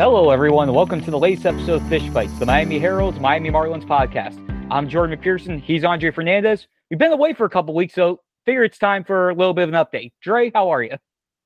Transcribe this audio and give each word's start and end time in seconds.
Hello, 0.00 0.30
everyone. 0.30 0.72
Welcome 0.72 1.02
to 1.02 1.10
the 1.10 1.18
latest 1.18 1.44
episode 1.44 1.82
of 1.82 1.88
Fish 1.90 2.08
Fights, 2.08 2.32
the 2.38 2.46
Miami 2.46 2.78
Herald's 2.78 3.20
Miami 3.20 3.50
Marlins 3.50 3.84
podcast. 3.84 4.34
I'm 4.70 4.88
Jordan 4.88 5.14
McPherson. 5.14 5.60
He's 5.60 5.84
Andre 5.84 6.10
Fernandez. 6.10 6.68
We've 6.88 6.98
been 6.98 7.12
away 7.12 7.34
for 7.34 7.44
a 7.44 7.50
couple 7.50 7.74
weeks, 7.74 7.96
so 7.96 8.22
figure 8.46 8.64
it's 8.64 8.78
time 8.78 9.04
for 9.04 9.28
a 9.28 9.34
little 9.34 9.52
bit 9.52 9.68
of 9.68 9.74
an 9.74 9.84
update. 9.84 10.12
Dre, 10.22 10.50
how 10.54 10.70
are 10.70 10.82
you? 10.82 10.96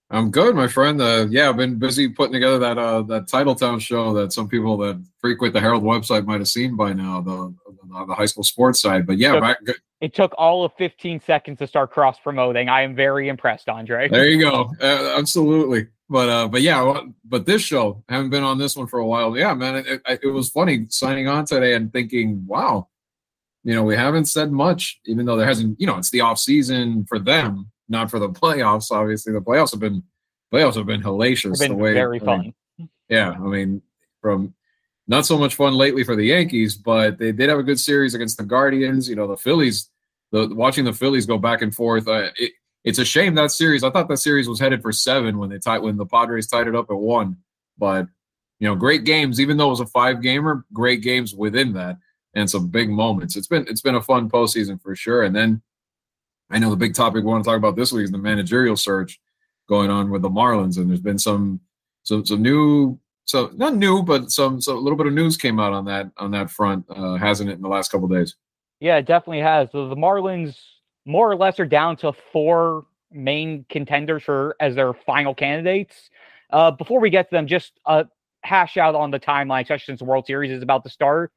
I'm 0.09 0.31
good, 0.31 0.55
my 0.55 0.69
friend. 0.69 1.03
Uh, 1.03 1.27
yeah, 1.29 1.49
I've 1.49 1.57
been 1.57 1.81
busy 1.81 2.09
putting 2.09 2.33
together 2.33 2.61
that 2.61 2.79
uh, 2.79 3.03
that 3.03 3.27
Titletown 3.27 3.81
show 3.81 4.15
that 4.15 4.33
some 4.33 4.47
people 4.47 4.77
that 4.77 5.05
frequent 5.19 5.53
the 5.53 5.61
Herald 5.61 5.83
website 5.83 6.25
might 6.25 6.39
have 6.39 6.47
seen 6.47 6.77
by 6.77 6.93
now, 6.93 7.23
the 7.23 7.53
the, 7.67 8.07
the 8.07 8.15
high 8.15 8.27
school 8.27 8.45
sports 8.45 8.81
side. 8.81 9.05
But 9.05 9.19
yeah, 9.19 9.31
it 9.31 9.33
took, 9.33 9.43
back, 9.43 9.59
it 10.01 10.15
took 10.15 10.35
all 10.39 10.65
of 10.65 10.73
15 10.79 11.19
seconds 11.19 11.59
to 11.59 11.67
start 11.67 11.91
cross 11.91 12.21
promoting. 12.21 12.69
I 12.69 12.83
am 12.83 12.95
very 12.95 13.29
impressed, 13.29 13.69
Andre. 13.69 14.09
There 14.09 14.29
you 14.29 14.39
go. 14.41 14.71
Uh, 14.81 15.17
absolutely. 15.19 15.89
But 16.09 16.29
uh, 16.29 16.49
but 16.49 16.61
yeah, 16.61 17.01
but 17.25 17.47
this 17.47 17.63
show 17.63 18.05
haven't 18.09 18.31
been 18.31 18.43
on 18.43 18.59
this 18.59 18.77
one 18.77 18.87
for 18.87 18.99
a 18.99 19.07
while. 19.07 19.37
Yeah, 19.37 19.55
man, 19.55 19.77
it, 19.77 20.03
it, 20.07 20.21
it 20.25 20.27
was 20.29 20.51
funny 20.51 20.87
signing 20.91 21.29
on 21.29 21.47
today 21.47 21.75
and 21.75 21.91
thinking, 21.93 22.47
wow, 22.47 22.89
you 23.63 23.75
know, 23.75 23.83
we 23.83 23.97
haven't 23.97 24.27
said 24.27 24.53
much, 24.53 25.01
even 25.07 25.25
though 25.25 25.37
there 25.37 25.47
hasn't. 25.47 25.81
You 25.81 25.87
know, 25.87 25.97
it's 25.97 26.11
the 26.11 26.21
off 26.21 26.39
season 26.39 27.07
for 27.09 27.19
them, 27.19 27.71
not 27.89 28.11
for 28.11 28.19
the 28.19 28.29
playoffs. 28.29 28.91
Obviously, 28.91 29.33
the 29.33 29.41
playoffs 29.41 29.71
have 29.71 29.81
been 29.81 30.03
playoffs 30.53 30.75
have 30.75 30.87
been 30.87 31.03
hellacious. 31.03 31.59
Been 31.59 31.71
the 31.71 31.77
way 31.77 31.95
very 31.95 32.21
I 32.21 32.25
fun. 32.25 32.41
Mean, 32.79 32.89
yeah, 33.09 33.31
I 33.31 33.39
mean, 33.39 33.81
from 34.21 34.53
not 35.09 35.25
so 35.25 35.39
much 35.39 35.55
fun 35.55 35.73
lately 35.73 36.05
for 36.05 36.17
the 36.17 36.27
Yankees, 36.27 36.77
but 36.77 37.19
they 37.19 37.33
did 37.33 37.49
have 37.49 37.59
a 37.59 37.63
good 37.63 37.81
series 37.81 38.15
against 38.15 38.37
the 38.37 38.45
Guardians. 38.45 39.09
You 39.09 39.17
know, 39.17 39.27
the 39.27 39.39
Phillies. 39.39 39.89
The, 40.33 40.53
watching 40.53 40.85
the 40.85 40.93
Phillies 40.93 41.27
go 41.27 41.39
back 41.39 41.63
and 41.63 41.73
forth, 41.73 42.09
uh, 42.09 42.31
it, 42.35 42.53
it's 42.85 42.99
a 42.99 43.05
shame 43.05 43.35
that 43.35 43.51
series. 43.51 43.83
I 43.83 43.91
thought 43.91 44.09
that 44.09 44.19
series 44.19 44.49
was 44.49 44.61
headed 44.61 44.83
for 44.83 44.93
seven 44.93 45.39
when 45.39 45.49
they 45.49 45.59
tied 45.59 45.79
when 45.79 45.97
the 45.97 46.07
Padres 46.07 46.47
tied 46.47 46.69
it 46.69 46.77
up 46.77 46.91
at 46.91 46.97
one. 46.97 47.39
But 47.79 48.07
you 48.61 48.69
know, 48.69 48.77
great 48.77 49.05
games. 49.05 49.41
Even 49.41 49.57
though 49.57 49.67
it 49.67 49.71
was 49.71 49.81
a 49.81 49.87
five 49.87 50.23
gamer, 50.23 50.65
great 50.73 51.03
games 51.03 51.35
within 51.35 51.73
that, 51.73 51.97
and 52.35 52.49
some 52.49 52.69
big 52.69 52.91
moments. 52.91 53.37
It's 53.37 53.47
been 53.47 53.67
it's 53.69 53.81
been 53.81 53.95
a 53.95 54.03
fun 54.03 54.29
postseason 54.29 54.81
for 54.81 54.95
sure. 54.95 55.23
And 55.23 55.35
then 55.35 55.63
I 56.51 56.59
know 56.59 56.71
the 56.71 56.77
big 56.77 56.95
topic 56.95 57.25
we 57.25 57.31
want 57.31 57.43
to 57.43 57.49
talk 57.49 57.57
about 57.57 57.77
this 57.77 57.93
week 57.93 58.05
is 58.05 58.11
the 58.11 58.19
managerial 58.19 58.77
search 58.77 59.19
going 59.69 59.91
on 59.91 60.11
with 60.11 60.23
the 60.23 60.31
Marlins, 60.31 60.77
and 60.77 60.89
there's 60.91 61.01
been 61.01 61.19
some 61.19 61.61
some 62.03 62.25
some 62.25 62.43
new 62.43 62.99
so 63.25 63.51
not 63.55 63.75
new, 63.75 64.03
but 64.03 64.31
some 64.31 64.61
so 64.61 64.77
a 64.77 64.81
little 64.81 64.99
bit 64.99 65.07
of 65.07 65.15
news 65.15 65.37
came 65.37 65.59
out 65.59 65.73
on 65.73 65.87
that 65.87 66.11
on 66.19 66.31
that 66.33 66.51
front, 66.51 66.85
uh, 66.91 67.15
hasn't 67.17 67.49
it, 67.49 67.55
in 67.55 67.63
the 67.63 67.69
last 67.69 67.91
couple 67.91 68.09
days? 68.09 68.37
Yeah, 68.81 68.97
it 68.97 69.07
definitely 69.07 69.41
has. 69.41 69.71
So 69.73 69.89
the 69.89 69.97
Marlins 69.97 70.59
more 71.05 71.31
or 71.31 71.37
less 71.37 71.61
are 71.61 71.67
down 71.67 71.97
to 71.99 72.13
four 72.33 72.87
main 73.13 73.65
contenders 73.69 74.23
for 74.23 74.57
as 74.61 74.75
their 74.75 74.93
final 74.93 75.35
candidates. 75.35 76.11
Uh, 76.51 76.71
before 76.71 77.01
we 77.01 77.11
get 77.11 77.29
to 77.29 77.37
them, 77.37 77.47
just 77.47 77.73
uh, 77.87 78.05
hash 78.43 78.77
out 78.77 78.95
on 78.95 79.11
the 79.11 79.21
timeline, 79.21 79.63
especially 79.63 79.93
since 79.93 80.01
the 80.01 80.05
World 80.05 80.27
Series 80.27 80.51
is 80.51 80.63
about 80.63 80.85
to 80.85 80.91
start. 80.91 81.33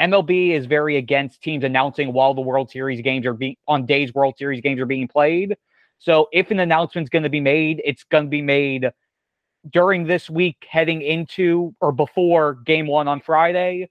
MLB 0.00 0.50
is 0.50 0.66
very 0.66 0.96
against 0.96 1.42
teams 1.42 1.64
announcing 1.64 2.12
while 2.12 2.34
the 2.34 2.40
World 2.40 2.70
Series 2.70 3.00
games 3.02 3.26
are 3.26 3.34
being 3.34 3.56
on 3.68 3.84
days 3.84 4.14
World 4.14 4.36
Series 4.38 4.60
games 4.60 4.80
are 4.80 4.86
being 4.86 5.06
played. 5.06 5.56
So 5.98 6.28
if 6.32 6.50
an 6.50 6.60
announcement's 6.60 7.10
going 7.10 7.22
to 7.22 7.28
be 7.28 7.40
made, 7.40 7.80
it's 7.84 8.04
going 8.04 8.24
to 8.24 8.30
be 8.30 8.42
made 8.42 8.90
during 9.70 10.04
this 10.04 10.28
week, 10.28 10.66
heading 10.68 11.02
into 11.02 11.74
or 11.80 11.92
before 11.92 12.54
Game 12.54 12.86
One 12.86 13.06
on 13.06 13.20
Friday, 13.20 13.88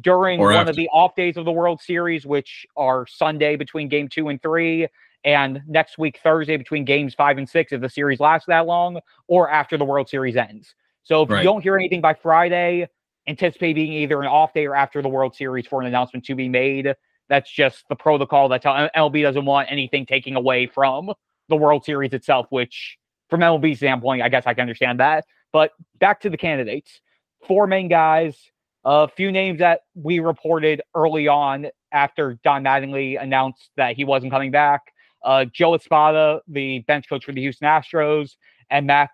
during 0.00 0.40
or 0.40 0.46
one 0.46 0.56
after. 0.56 0.70
of 0.70 0.76
the 0.76 0.88
off 0.88 1.14
days 1.14 1.36
of 1.36 1.44
the 1.44 1.52
World 1.52 1.80
Series, 1.80 2.26
which 2.26 2.66
are 2.76 3.06
Sunday 3.06 3.56
between 3.56 3.88
game 3.88 4.08
two 4.08 4.28
and 4.28 4.40
three, 4.40 4.86
and 5.24 5.60
next 5.66 5.98
week, 5.98 6.20
Thursday, 6.22 6.56
between 6.56 6.84
games 6.84 7.14
five 7.14 7.38
and 7.38 7.48
six, 7.48 7.72
if 7.72 7.80
the 7.80 7.88
series 7.88 8.20
lasts 8.20 8.46
that 8.46 8.66
long, 8.66 9.00
or 9.28 9.50
after 9.50 9.76
the 9.76 9.84
World 9.84 10.08
Series 10.08 10.36
ends. 10.36 10.74
So 11.02 11.22
if 11.22 11.30
right. 11.30 11.38
you 11.38 11.44
don't 11.44 11.62
hear 11.62 11.76
anything 11.76 12.00
by 12.00 12.14
Friday, 12.14 12.88
anticipate 13.26 13.74
being 13.74 13.92
either 13.92 14.20
an 14.20 14.26
off 14.26 14.52
day 14.54 14.66
or 14.66 14.74
after 14.74 15.02
the 15.02 15.08
World 15.08 15.34
Series 15.34 15.66
for 15.66 15.80
an 15.80 15.86
announcement 15.86 16.24
to 16.26 16.34
be 16.34 16.48
made. 16.48 16.94
That's 17.28 17.50
just 17.50 17.84
the 17.88 17.96
protocol. 17.96 18.48
That's 18.48 18.64
how 18.64 18.88
MLB 18.96 19.22
doesn't 19.22 19.44
want 19.44 19.70
anything 19.70 20.06
taking 20.06 20.36
away 20.36 20.66
from 20.66 21.12
the 21.48 21.56
World 21.56 21.84
Series 21.84 22.12
itself, 22.12 22.46
which 22.50 22.98
from 23.28 23.40
MLB 23.40 23.76
standpoint, 23.76 24.22
I 24.22 24.28
guess 24.28 24.44
I 24.46 24.54
can 24.54 24.62
understand 24.62 25.00
that. 25.00 25.24
But 25.52 25.72
back 25.98 26.20
to 26.22 26.30
the 26.30 26.36
candidates. 26.36 27.00
Four 27.46 27.66
main 27.66 27.88
guys 27.88 28.36
a 28.84 29.08
few 29.08 29.30
names 29.30 29.58
that 29.58 29.80
we 29.94 30.20
reported 30.20 30.82
early 30.94 31.28
on 31.28 31.66
after 31.92 32.38
Don 32.44 32.64
Mattingly 32.64 33.20
announced 33.20 33.70
that 33.76 33.96
he 33.96 34.04
wasn't 34.04 34.32
coming 34.32 34.50
back. 34.50 34.80
Uh, 35.24 35.44
Joe 35.44 35.74
Espada, 35.74 36.40
the 36.48 36.80
bench 36.80 37.08
coach 37.08 37.24
for 37.24 37.32
the 37.32 37.40
Houston 37.40 37.68
Astros, 37.68 38.36
and 38.70 38.86
Matt 38.86 39.10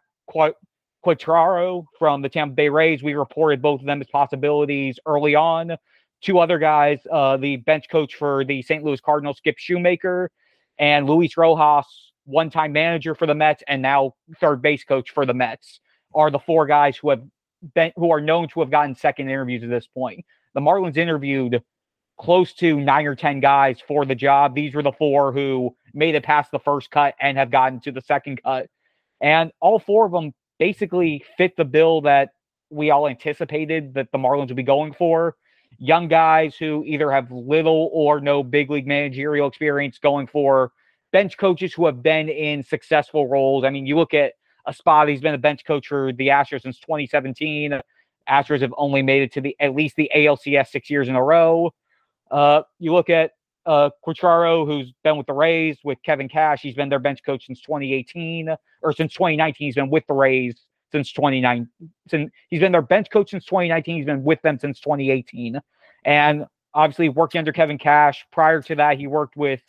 Quatraro 1.05 1.85
from 1.99 2.23
the 2.23 2.29
Tampa 2.29 2.55
Bay 2.55 2.69
Rays. 2.69 3.03
We 3.03 3.15
reported 3.15 3.61
both 3.61 3.81
of 3.81 3.87
them 3.87 4.01
as 4.01 4.07
possibilities 4.09 4.99
early 5.07 5.35
on. 5.35 5.77
Two 6.23 6.39
other 6.39 6.59
guys, 6.59 7.01
uh, 7.13 7.37
the 7.37 7.57
bench 7.57 7.87
coach 7.91 8.15
for 8.15 8.45
the 8.45 8.63
St. 8.63 8.85
Louis 8.85 9.01
Cardinals, 9.01 9.39
Skip 9.39 9.57
Schumaker, 9.59 10.29
and 10.79 11.07
Luis 11.07 11.37
Rojas, 11.37 11.87
one 12.25 12.51
time 12.51 12.73
manager 12.73 13.15
for 13.15 13.27
the 13.27 13.35
Mets 13.35 13.63
and 13.69 13.83
now 13.83 14.15
third 14.41 14.63
base 14.63 14.85
coach 14.85 15.11
for 15.11 15.27
the 15.27 15.35
Mets, 15.35 15.81
are 16.15 16.31
the 16.31 16.39
four 16.39 16.67
guys 16.67 16.97
who 16.97 17.11
have 17.11 17.23
been, 17.75 17.93
who 17.97 18.11
are 18.11 18.21
known 18.21 18.49
to 18.49 18.61
have 18.61 18.71
gotten 18.71 18.95
second 18.95 19.29
interviews 19.29 19.63
at 19.63 19.71
this 19.71 19.87
point. 19.87 20.25
The 20.55 20.61
Marlins 20.61 20.97
interviewed 20.97 21.63
close 22.19 22.53
to 22.55 22.81
nine 22.81 23.07
or 23.07 23.15
10 23.15 23.41
guys 23.41 23.81
for 23.87 24.05
the 24.05 24.15
job. 24.15 24.55
These 24.55 24.75
were 24.75 24.83
the 24.83 24.93
four 24.93 25.33
who 25.33 25.75
made 25.93 26.15
it 26.15 26.23
past 26.23 26.51
the 26.51 26.59
first 26.59 26.91
cut 26.91 27.15
and 27.21 27.37
have 27.37 27.51
gotten 27.51 27.81
to 27.81 27.93
the 27.93 28.01
second 28.01 28.43
cut. 28.43 28.69
And 29.21 29.53
all 29.61 29.79
four 29.79 30.07
of 30.07 30.13
them 30.13 30.33
basically 30.59 31.25
fit 31.37 31.57
the 31.57 31.65
bill 31.65 32.01
that 32.03 32.31
we 32.71 32.91
all 32.91 33.09
anticipated 33.09 33.95
that 33.95 34.11
the 34.13 34.19
Marlins 34.19 34.49
would 34.49 34.57
be 34.57 34.63
going 34.63 34.93
for. 34.93 35.37
Young 35.79 36.09
guys 36.09 36.57
who 36.57 36.85
either 36.87 37.11
have 37.11 37.31
little 37.31 37.91
or 37.93 38.21
no 38.21 38.43
big 38.43 38.71
league 38.71 38.87
managerial 38.87 39.49
experience 39.49 39.99
going 39.99 40.27
for 40.27 40.73
bench 41.13 41.37
coaches 41.37 41.73
who 41.75 41.87
have 41.87 42.03
been 42.03 42.29
in 42.29 42.63
successful 42.63 43.29
roles. 43.29 43.65
I 43.65 43.71
mean, 43.71 43.87
you 43.87 43.97
look 43.97 44.15
at 44.15 44.33
Espada. 44.67 45.11
He's 45.11 45.21
been 45.21 45.35
a 45.35 45.39
bench 45.39 45.65
coach 45.65 45.89
for 45.89 46.13
the 46.13 46.29
Astros 46.29 46.63
since 46.63 46.79
2017. 46.81 47.81
Astros 48.29 48.61
have 48.61 48.75
only 48.77 49.03
made 49.03 49.23
it 49.23 49.33
to 49.35 49.41
the 49.41 49.57
at 49.61 49.75
least 49.75 49.97
the 49.97 50.11
ALCS 50.15 50.69
six 50.69 50.91
years 50.91 51.09
in 51.09 51.15
a 51.15 51.23
row. 51.23 51.73
Uh, 52.31 52.63
you 52.79 52.93
look 52.93 53.09
at 53.09 53.33
uh, 53.67 53.91
Quatraro, 54.07 54.67
who's 54.67 54.93
been 55.03 55.17
with 55.17 55.27
the 55.27 55.33
Rays 55.33 55.79
with 55.85 55.99
Kevin 56.05 56.29
Cash. 56.29 56.61
He's 56.63 56.75
been 56.75 56.89
their 56.89 56.99
bench 56.99 57.21
coach 57.25 57.47
since 57.47 57.61
2018 57.61 58.55
or 58.83 58.93
since 58.93 59.13
2019. 59.13 59.67
He's 59.67 59.75
been 59.75 59.91
with 59.91 60.07
the 60.07 60.15
Rays 60.15 60.67
since 60.93 61.13
2019. 61.13 61.69
Since 62.09 62.31
he's 62.49 62.61
been 62.61 62.73
their 62.73 62.83
bench 62.83 63.09
coach 63.11 63.31
since 63.31 63.45
2019. 63.45 63.97
He's 63.97 64.07
been 64.07 64.25
with 64.25 64.41
them 64.43 64.59
since 64.59 64.81
2018, 64.81 65.61
and 66.05 66.47
obviously 66.75 67.09
working 67.09 67.39
under 67.41 67.53
Kevin 67.53 67.79
Cash. 67.79 68.25
Prior 68.33 68.63
to 68.63 68.75
that, 68.77 68.99
he 68.99 69.07
worked 69.07 69.37
with 69.37 69.63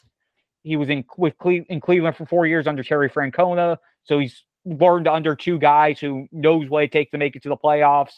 he 0.63 0.75
was 0.75 0.89
in 0.89 1.05
with 1.17 1.37
Cle- 1.37 1.65
in 1.69 1.79
Cleveland 1.79 2.15
for 2.15 2.25
four 2.25 2.45
years 2.45 2.67
under 2.67 2.83
Terry 2.83 3.09
Francona. 3.09 3.77
So 4.03 4.19
he's 4.19 4.43
learned 4.67 5.07
under 5.07 5.35
two 5.35 5.57
guys 5.57 5.99
who 5.99 6.27
knows 6.31 6.69
what 6.69 6.83
it 6.83 6.91
takes 6.91 7.11
to 7.11 7.17
make 7.17 7.35
it 7.35 7.43
to 7.43 7.49
the 7.49 7.57
playoffs, 7.57 8.13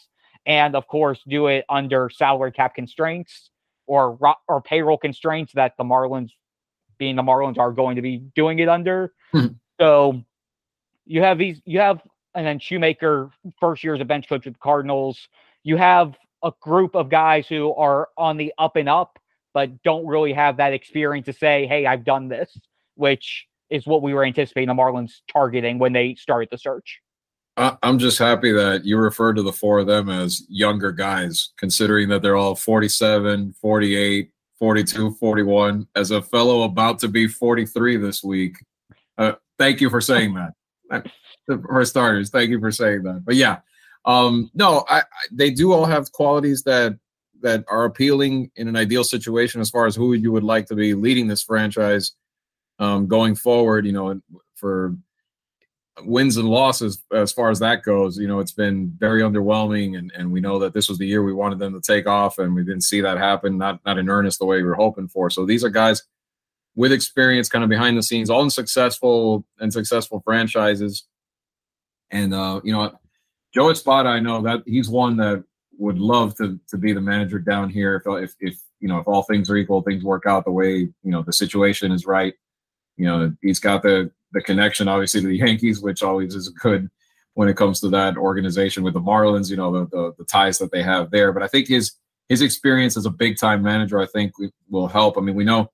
and 0.46 0.74
of 0.74 0.86
course 0.86 1.20
do 1.28 1.46
it 1.46 1.64
under 1.68 2.10
salary 2.10 2.52
cap 2.52 2.74
constraints 2.74 3.50
or 3.86 4.18
or 4.48 4.60
payroll 4.60 4.98
constraints 4.98 5.52
that 5.54 5.74
the 5.78 5.84
Marlins, 5.84 6.30
being 6.98 7.16
the 7.16 7.22
Marlins, 7.22 7.58
are 7.58 7.72
going 7.72 7.96
to 7.96 8.02
be 8.02 8.18
doing 8.34 8.58
it 8.58 8.68
under. 8.68 9.12
Mm-hmm. 9.34 9.54
So 9.80 10.22
you 11.06 11.22
have 11.22 11.38
these, 11.38 11.60
you 11.64 11.80
have, 11.80 12.00
and 12.34 12.46
then 12.46 12.58
Schumaker, 12.58 13.30
first 13.58 13.82
year 13.82 13.94
as 13.94 14.00
a 14.00 14.04
bench 14.04 14.28
coach 14.28 14.44
with 14.44 14.54
the 14.54 14.60
Cardinals. 14.60 15.28
You 15.64 15.76
have 15.76 16.16
a 16.42 16.52
group 16.60 16.94
of 16.94 17.10
guys 17.10 17.46
who 17.48 17.74
are 17.74 18.08
on 18.16 18.36
the 18.36 18.52
up 18.58 18.76
and 18.76 18.88
up, 18.88 19.18
but 19.52 19.82
don't 19.82 20.06
really 20.06 20.32
have 20.32 20.58
that 20.58 20.72
experience 20.72 21.26
to 21.26 21.32
say, 21.32 21.66
"Hey, 21.66 21.86
I've 21.86 22.04
done 22.04 22.28
this," 22.28 22.56
which 22.94 23.46
is 23.70 23.86
what 23.86 24.02
we 24.02 24.14
were 24.14 24.24
anticipating 24.24 24.68
the 24.68 24.74
Marlins 24.74 25.12
targeting 25.32 25.78
when 25.78 25.92
they 25.92 26.14
started 26.14 26.48
the 26.50 26.58
search. 26.58 27.00
I'm 27.56 27.98
just 27.98 28.18
happy 28.18 28.52
that 28.52 28.84
you 28.84 28.96
referred 28.96 29.34
to 29.34 29.42
the 29.42 29.52
four 29.52 29.80
of 29.80 29.86
them 29.86 30.08
as 30.08 30.42
younger 30.48 30.92
guys, 30.92 31.50
considering 31.58 32.08
that 32.08 32.22
they're 32.22 32.36
all 32.36 32.54
47, 32.54 33.54
48, 33.60 34.30
42, 34.58 35.10
41. 35.12 35.86
As 35.94 36.10
a 36.10 36.22
fellow 36.22 36.62
about 36.62 36.98
to 37.00 37.08
be 37.08 37.26
43 37.26 37.98
this 37.98 38.24
week, 38.24 38.56
uh, 39.18 39.32
thank 39.58 39.80
you 39.80 39.90
for 39.90 40.00
saying 40.00 40.34
that. 40.34 41.06
For 41.46 41.84
starters, 41.84 42.30
thank 42.30 42.50
you 42.50 42.60
for 42.60 42.70
saying 42.70 43.02
that. 43.02 43.24
But 43.24 43.34
yeah, 43.34 43.58
um, 44.04 44.50
no, 44.54 44.84
I, 44.88 45.00
I, 45.00 45.02
they 45.32 45.50
do 45.50 45.72
all 45.72 45.84
have 45.84 46.12
qualities 46.12 46.62
that 46.62 46.96
that 47.42 47.64
are 47.68 47.84
appealing 47.84 48.50
in 48.56 48.68
an 48.68 48.76
ideal 48.76 49.02
situation 49.02 49.60
as 49.60 49.70
far 49.70 49.86
as 49.86 49.96
who 49.96 50.12
you 50.12 50.30
would 50.30 50.44
like 50.44 50.66
to 50.66 50.74
be 50.74 50.94
leading 50.94 51.26
this 51.26 51.42
franchise 51.42 52.12
um, 52.80 53.06
going 53.06 53.36
forward. 53.36 53.86
You 53.86 53.92
know, 53.92 54.20
for 54.56 54.96
wins 56.04 56.36
and 56.36 56.48
losses 56.48 57.02
as 57.12 57.32
far 57.32 57.50
as 57.50 57.58
that 57.60 57.82
goes, 57.82 58.18
you 58.18 58.26
know, 58.26 58.40
it's 58.40 58.52
been 58.52 58.92
very 58.98 59.22
underwhelming, 59.22 59.96
and 59.98 60.10
and 60.16 60.32
we 60.32 60.40
know 60.40 60.58
that 60.58 60.74
this 60.74 60.88
was 60.88 60.98
the 60.98 61.06
year 61.06 61.22
we 61.22 61.32
wanted 61.32 61.60
them 61.60 61.74
to 61.74 61.80
take 61.80 62.08
off, 62.08 62.38
and 62.38 62.54
we 62.54 62.64
didn't 62.64 62.82
see 62.82 63.00
that 63.00 63.18
happen, 63.18 63.56
not 63.58 63.80
not 63.84 63.98
in 63.98 64.10
earnest 64.10 64.40
the 64.40 64.46
way 64.46 64.56
we 64.56 64.64
were 64.64 64.74
hoping 64.74 65.08
for. 65.08 65.30
So 65.30 65.46
these 65.46 65.62
are 65.62 65.70
guys 65.70 66.02
with 66.74 66.92
experience, 66.92 67.48
kind 67.48 67.64
of 67.64 67.70
behind 67.70 67.96
the 67.98 68.02
scenes, 68.02 68.30
all 68.30 68.42
in 68.42 68.50
successful 68.50 69.44
and 69.58 69.72
successful 69.72 70.22
franchises, 70.24 71.06
and 72.10 72.34
uh, 72.34 72.60
you 72.64 72.72
know, 72.72 72.92
Joe 73.54 73.70
Espada, 73.70 74.08
I 74.08 74.20
know 74.20 74.42
that 74.42 74.62
he's 74.66 74.88
one 74.88 75.16
that 75.18 75.44
would 75.78 75.98
love 75.98 76.36
to 76.36 76.58
to 76.68 76.76
be 76.76 76.92
the 76.92 77.00
manager 77.00 77.38
down 77.38 77.70
here 77.70 77.96
if 77.96 78.22
if 78.22 78.34
if 78.40 78.60
you 78.80 78.88
know 78.88 78.98
if 78.98 79.08
all 79.08 79.22
things 79.22 79.50
are 79.50 79.56
equal, 79.56 79.82
things 79.82 80.04
work 80.04 80.26
out 80.26 80.44
the 80.44 80.50
way 80.50 80.70
you 80.76 80.92
know 81.04 81.22
the 81.22 81.32
situation 81.32 81.92
is 81.92 82.06
right. 82.06 82.34
You 83.00 83.06
know, 83.06 83.34
he's 83.40 83.58
got 83.58 83.82
the 83.82 84.10
the 84.32 84.42
connection 84.42 84.88
obviously 84.88 85.22
to 85.22 85.26
the 85.26 85.38
Yankees, 85.38 85.80
which 85.80 86.02
always 86.02 86.34
is 86.34 86.50
good 86.50 86.90
when 87.32 87.48
it 87.48 87.56
comes 87.56 87.80
to 87.80 87.88
that 87.88 88.18
organization 88.18 88.82
with 88.82 88.92
the 88.92 89.00
Marlins. 89.00 89.48
You 89.50 89.56
know, 89.56 89.72
the 89.72 89.86
the, 89.86 90.14
the 90.18 90.24
ties 90.24 90.58
that 90.58 90.70
they 90.70 90.82
have 90.82 91.10
there. 91.10 91.32
But 91.32 91.42
I 91.42 91.48
think 91.48 91.66
his 91.66 91.94
his 92.28 92.42
experience 92.42 92.98
as 92.98 93.06
a 93.06 93.10
big 93.10 93.38
time 93.38 93.62
manager, 93.62 93.98
I 94.00 94.06
think, 94.06 94.32
will 94.68 94.86
help. 94.86 95.16
I 95.16 95.22
mean, 95.22 95.34
we 95.34 95.44
know 95.44 95.72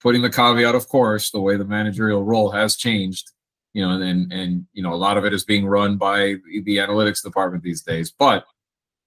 putting 0.00 0.22
the 0.22 0.30
caveat, 0.30 0.74
of 0.74 0.88
course, 0.88 1.30
the 1.30 1.40
way 1.40 1.56
the 1.56 1.66
managerial 1.66 2.24
role 2.24 2.50
has 2.50 2.76
changed. 2.76 3.30
You 3.74 3.86
know, 3.86 4.00
and 4.00 4.32
and 4.32 4.64
you 4.72 4.82
know, 4.82 4.94
a 4.94 4.96
lot 4.96 5.18
of 5.18 5.26
it 5.26 5.34
is 5.34 5.44
being 5.44 5.66
run 5.66 5.98
by 5.98 6.36
the 6.64 6.78
analytics 6.78 7.22
department 7.22 7.62
these 7.62 7.82
days. 7.82 8.10
But 8.10 8.46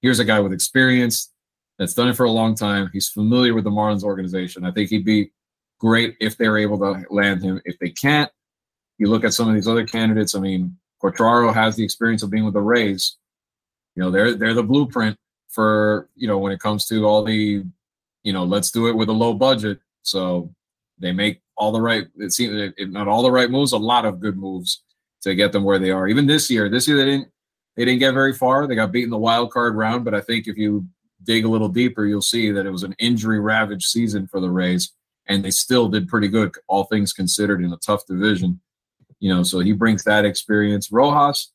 here's 0.02 0.20
a 0.20 0.26
guy 0.26 0.40
with 0.42 0.54
experience 0.54 1.34
that's 1.80 1.96
done 1.96 2.10
it 2.10 2.16
for 2.16 2.26
a 2.26 2.32
long 2.32 2.54
time. 2.54 2.92
He's 2.94 3.10
familiar 3.10 3.56
with 3.56 3.64
the 3.64 3.72
Marlins 3.72 4.04
organization. 4.04 4.64
I 4.64 4.72
think 4.72 4.90
he'd 4.90 5.06
be 5.06 5.32
great 5.80 6.16
if 6.20 6.38
they're 6.38 6.58
able 6.58 6.78
to 6.80 7.06
land 7.10 7.44
him. 7.44 7.62
If 7.66 7.78
they 7.80 7.90
can't, 7.90 8.32
you 8.98 9.08
look 9.08 9.24
at 9.24 9.34
some 9.34 9.48
of 9.48 9.56
these 9.56 9.68
other 9.68 9.86
candidates. 9.86 10.36
I 10.36 10.40
mean, 10.40 10.78
Quatraro 11.02 11.54
has 11.54 11.76
the 11.76 11.84
experience 11.84 12.24
of 12.24 12.30
being 12.30 12.46
with 12.46 12.54
the 12.54 12.62
Rays. 12.62 13.18
You 13.96 14.04
know, 14.04 14.12
they're 14.12 14.34
they're 14.36 14.54
the 14.54 14.64
blueprint 14.64 15.18
for 15.50 16.10
you 16.16 16.28
know 16.28 16.38
when 16.38 16.52
it 16.52 16.60
comes 16.60 16.86
to 16.88 17.06
all 17.06 17.24
the, 17.24 17.64
you 18.24 18.34
know, 18.34 18.44
let's 18.44 18.72
do 18.72 18.88
it 18.88 18.96
with 18.96 19.10
a 19.10 19.14
low 19.14 19.34
budget. 19.34 19.80
So 20.02 20.54
they 21.00 21.12
make 21.12 21.42
all 21.56 21.72
the 21.72 21.82
right, 21.82 22.06
it 22.18 22.32
seems 22.32 22.74
if 22.78 22.90
not 22.90 23.08
all 23.08 23.24
the 23.24 23.32
right 23.32 23.50
moves, 23.50 23.72
a 23.72 23.78
lot 23.78 24.06
of 24.06 24.20
good 24.20 24.38
moves 24.38 24.84
to 25.22 25.36
get 25.36 25.52
them 25.52 25.64
where 25.64 25.80
they 25.80 25.92
are. 25.92 26.08
Even 26.08 26.28
this 26.28 26.50
year, 26.50 26.70
this 26.70 26.88
year 26.88 26.98
they 26.98 27.06
didn't 27.06 27.30
they 27.76 27.86
didn't 27.86 28.00
get 28.00 28.14
very 28.14 28.34
far. 28.34 28.66
They 28.68 28.76
got 28.76 28.92
beaten 28.92 29.12
the 29.12 29.18
wild 29.18 29.52
card 29.52 29.76
round, 29.76 30.04
but 30.04 30.14
I 30.14 30.22
think 30.22 30.48
if 30.48 30.58
you 30.58 30.88
dig 31.24 31.46
a 31.46 31.50
little 31.50 31.70
deeper, 31.70 32.06
you'll 32.06 32.22
see 32.22 32.52
that 32.52 32.66
it 32.66 32.72
was 32.72 32.84
an 32.84 32.96
injury 33.00 33.40
ravaged 33.40 33.88
season 33.88 34.28
for 34.28 34.40
the 34.40 34.50
Rays, 34.50 34.94
and 35.28 35.44
they 35.44 35.52
still 35.52 35.90
did 35.90 36.08
pretty 36.08 36.28
good, 36.28 36.54
all 36.68 36.86
things 36.86 37.14
considered, 37.14 37.64
in 37.64 37.72
a 37.74 37.78
tough 37.78 38.06
division. 38.06 38.60
You 39.20 39.34
know, 39.34 39.44
so 39.44 39.60
he 39.60 39.74
brings 39.74 40.04
that 40.04 40.26
experience. 40.26 40.92
Rojas, 40.92 41.52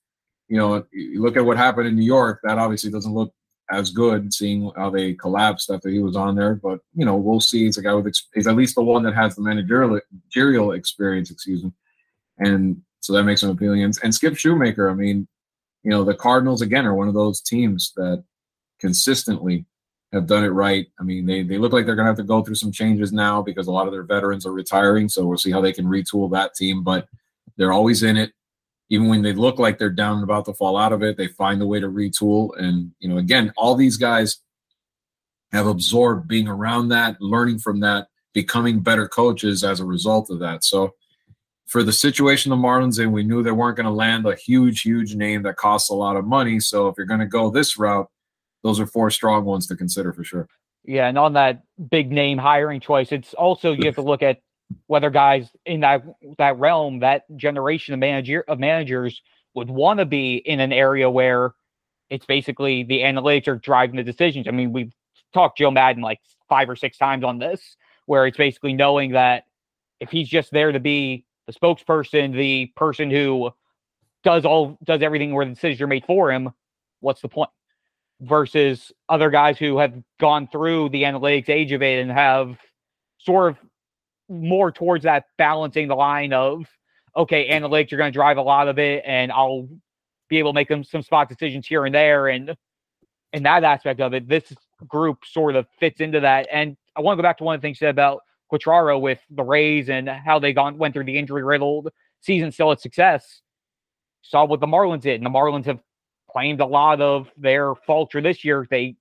you 0.48 0.58
know, 0.58 0.84
you 0.92 1.22
look 1.22 1.36
at 1.36 1.44
what 1.44 1.56
happened 1.56 1.88
in 1.88 1.96
New 1.96 2.04
York. 2.04 2.40
That 2.42 2.58
obviously 2.58 2.90
doesn't 2.90 3.14
look 3.14 3.32
as 3.70 3.90
good, 3.90 4.34
seeing 4.34 4.70
how 4.76 4.90
they 4.90 5.14
collapsed 5.14 5.70
after 5.70 5.88
he 5.88 6.00
was 6.00 6.16
on 6.16 6.34
there. 6.34 6.54
But 6.54 6.80
you 6.94 7.04
know, 7.04 7.16
we'll 7.16 7.40
see. 7.40 7.64
He's 7.64 7.78
a 7.78 7.82
guy 7.82 7.94
with 7.94 8.14
he's 8.34 8.46
at 8.46 8.56
least 8.56 8.74
the 8.74 8.82
one 8.82 9.02
that 9.04 9.14
has 9.14 9.36
the 9.36 9.42
managerial 9.42 10.72
experience, 10.72 11.30
excuse 11.30 11.64
me, 11.64 11.72
and 12.38 12.82
so 13.00 13.12
that 13.12 13.24
makes 13.24 13.42
him 13.42 13.50
appealing. 13.50 13.82
And, 13.82 13.98
and 14.02 14.14
Skip 14.14 14.34
Schumaker, 14.34 14.90
I 14.90 14.94
mean, 14.94 15.26
you 15.82 15.90
know, 15.90 16.04
the 16.04 16.14
Cardinals 16.14 16.62
again 16.62 16.86
are 16.86 16.94
one 16.94 17.08
of 17.08 17.14
those 17.14 17.40
teams 17.40 17.92
that 17.96 18.22
consistently 18.78 19.66
have 20.12 20.26
done 20.26 20.44
it 20.44 20.48
right. 20.48 20.86
I 21.00 21.02
mean, 21.02 21.24
they, 21.24 21.42
they 21.42 21.58
look 21.58 21.72
like 21.72 21.86
they're 21.86 21.96
going 21.96 22.04
to 22.04 22.10
have 22.10 22.18
to 22.18 22.22
go 22.22 22.42
through 22.42 22.56
some 22.56 22.72
changes 22.72 23.12
now 23.12 23.40
because 23.40 23.66
a 23.66 23.72
lot 23.72 23.86
of 23.86 23.92
their 23.92 24.02
veterans 24.02 24.44
are 24.44 24.52
retiring. 24.52 25.08
So 25.08 25.26
we'll 25.26 25.38
see 25.38 25.50
how 25.50 25.60
they 25.60 25.72
can 25.72 25.86
retool 25.86 26.30
that 26.32 26.54
team, 26.54 26.82
but 26.82 27.08
they're 27.56 27.72
always 27.72 28.02
in 28.02 28.16
it. 28.16 28.32
Even 28.90 29.08
when 29.08 29.22
they 29.22 29.32
look 29.32 29.58
like 29.58 29.78
they're 29.78 29.88
down 29.88 30.16
and 30.16 30.24
about 30.24 30.44
to 30.44 30.54
fall 30.54 30.76
out 30.76 30.92
of 30.92 31.02
it, 31.02 31.16
they 31.16 31.28
find 31.28 31.62
a 31.62 31.66
way 31.66 31.80
to 31.80 31.88
retool. 31.88 32.50
And, 32.58 32.92
you 32.98 33.08
know, 33.08 33.16
again, 33.16 33.52
all 33.56 33.74
these 33.74 33.96
guys 33.96 34.38
have 35.52 35.66
absorbed 35.66 36.28
being 36.28 36.46
around 36.46 36.88
that, 36.88 37.20
learning 37.20 37.58
from 37.58 37.80
that, 37.80 38.08
becoming 38.34 38.80
better 38.80 39.08
coaches 39.08 39.64
as 39.64 39.80
a 39.80 39.84
result 39.84 40.28
of 40.30 40.40
that. 40.40 40.62
So 40.62 40.94
for 41.66 41.82
the 41.82 41.92
situation 41.92 42.50
the 42.50 42.56
Marlins 42.56 43.02
in, 43.02 43.12
we 43.12 43.22
knew 43.22 43.42
they 43.42 43.50
weren't 43.50 43.78
going 43.78 43.86
to 43.86 43.92
land 43.92 44.26
a 44.26 44.34
huge, 44.34 44.82
huge 44.82 45.14
name 45.14 45.42
that 45.44 45.56
costs 45.56 45.88
a 45.88 45.94
lot 45.94 46.16
of 46.16 46.26
money. 46.26 46.60
So 46.60 46.88
if 46.88 46.96
you're 46.98 47.06
going 47.06 47.20
to 47.20 47.26
go 47.26 47.48
this 47.48 47.78
route, 47.78 48.10
those 48.62 48.80
are 48.80 48.86
four 48.86 49.10
strong 49.10 49.44
ones 49.44 49.66
to 49.68 49.76
consider 49.76 50.12
for 50.12 50.24
sure. 50.24 50.48
Yeah, 50.84 51.08
and 51.08 51.18
on 51.18 51.34
that 51.34 51.62
big 51.90 52.10
name 52.10 52.38
hiring 52.38 52.80
choice, 52.80 53.12
it's 53.12 53.34
also 53.34 53.72
you 53.72 53.84
have 53.86 53.94
to 53.96 54.02
look 54.02 54.22
at 54.22 54.40
whether 54.86 55.10
guys 55.10 55.50
in 55.64 55.80
that 55.80 56.02
that 56.38 56.58
realm, 56.58 57.00
that 57.00 57.24
generation 57.36 57.94
of 57.94 58.00
manager 58.00 58.44
of 58.48 58.58
managers 58.58 59.22
would 59.54 59.70
want 59.70 59.98
to 59.98 60.06
be 60.06 60.36
in 60.36 60.60
an 60.60 60.72
area 60.72 61.08
where 61.10 61.52
it's 62.10 62.26
basically 62.26 62.82
the 62.82 63.00
analytics 63.00 63.48
are 63.48 63.56
driving 63.56 63.96
the 63.96 64.02
decisions. 64.02 64.48
I 64.48 64.50
mean, 64.50 64.72
we've 64.72 64.92
talked 65.32 65.58
Joe 65.58 65.70
Maddon 65.70 66.02
like 66.02 66.20
five 66.48 66.68
or 66.68 66.76
six 66.76 66.98
times 66.98 67.24
on 67.24 67.38
this, 67.38 67.76
where 68.06 68.26
it's 68.26 68.36
basically 68.36 68.72
knowing 68.72 69.12
that 69.12 69.44
if 70.00 70.10
he's 70.10 70.28
just 70.28 70.50
there 70.50 70.72
to 70.72 70.80
be 70.80 71.24
the 71.46 71.52
spokesperson, 71.52 72.34
the 72.34 72.72
person 72.76 73.10
who 73.10 73.50
does 74.24 74.44
all 74.44 74.78
does 74.84 75.02
everything 75.02 75.32
where 75.32 75.44
the 75.44 75.54
decisions 75.54 75.80
are 75.80 75.86
made 75.86 76.04
for 76.04 76.32
him, 76.32 76.50
what's 77.00 77.20
the 77.20 77.28
point? 77.28 77.50
Versus 78.22 78.92
other 79.08 79.30
guys 79.30 79.58
who 79.58 79.78
have 79.78 79.94
gone 80.20 80.46
through 80.46 80.90
the 80.90 81.02
analytics 81.02 81.48
age 81.48 81.72
of 81.72 81.82
it 81.82 82.00
and 82.00 82.10
have 82.10 82.56
sort 83.18 83.50
of 83.50 83.58
more 84.28 84.70
towards 84.70 85.02
that 85.04 85.24
balancing 85.38 85.88
the 85.88 85.96
line 85.96 86.32
of 86.32 86.64
okay, 87.16 87.48
analytics 87.50 87.90
you're 87.90 87.98
going 87.98 88.12
to 88.12 88.16
drive 88.16 88.38
a 88.38 88.42
lot 88.42 88.68
of 88.68 88.78
it, 88.78 89.02
and 89.06 89.30
I'll 89.32 89.68
be 90.28 90.38
able 90.38 90.52
to 90.52 90.54
make 90.54 90.68
them 90.68 90.82
some 90.82 91.02
spot 91.02 91.28
decisions 91.28 91.66
here 91.66 91.84
and 91.84 91.94
there, 91.94 92.28
and 92.28 92.56
in 93.32 93.42
that 93.42 93.64
aspect 93.64 94.00
of 94.00 94.14
it, 94.14 94.28
this 94.28 94.52
group 94.86 95.18
sort 95.24 95.56
of 95.56 95.66
fits 95.78 96.00
into 96.00 96.20
that. 96.20 96.46
And 96.50 96.76
I 96.96 97.00
want 97.00 97.16
to 97.16 97.22
go 97.22 97.26
back 97.26 97.38
to 97.38 97.44
one 97.44 97.54
of 97.54 97.60
the 97.60 97.66
things 97.66 97.80
you 97.80 97.86
said 97.86 97.90
about 97.90 98.20
Quatraro 98.52 99.00
with 99.00 99.20
the 99.30 99.42
Rays 99.42 99.88
and 99.88 100.08
how 100.08 100.38
they 100.38 100.52
gone 100.52 100.78
went 100.78 100.94
through 100.94 101.04
the 101.04 101.18
injury 101.18 101.42
riddled 101.42 101.88
season 102.20 102.52
still 102.52 102.72
at 102.72 102.80
success. 102.80 103.40
Saw 104.22 104.44
what 104.44 104.60
the 104.60 104.66
Marlins 104.66 105.00
did, 105.02 105.16
and 105.16 105.26
the 105.26 105.30
Marlins 105.30 105.64
have 105.66 105.80
claimed 106.32 106.60
a 106.60 106.66
lot 106.66 107.00
of 107.00 107.28
their 107.36 107.74
faults 107.74 108.12
for 108.12 108.20
this 108.20 108.44
year. 108.44 108.66
They 108.70 108.96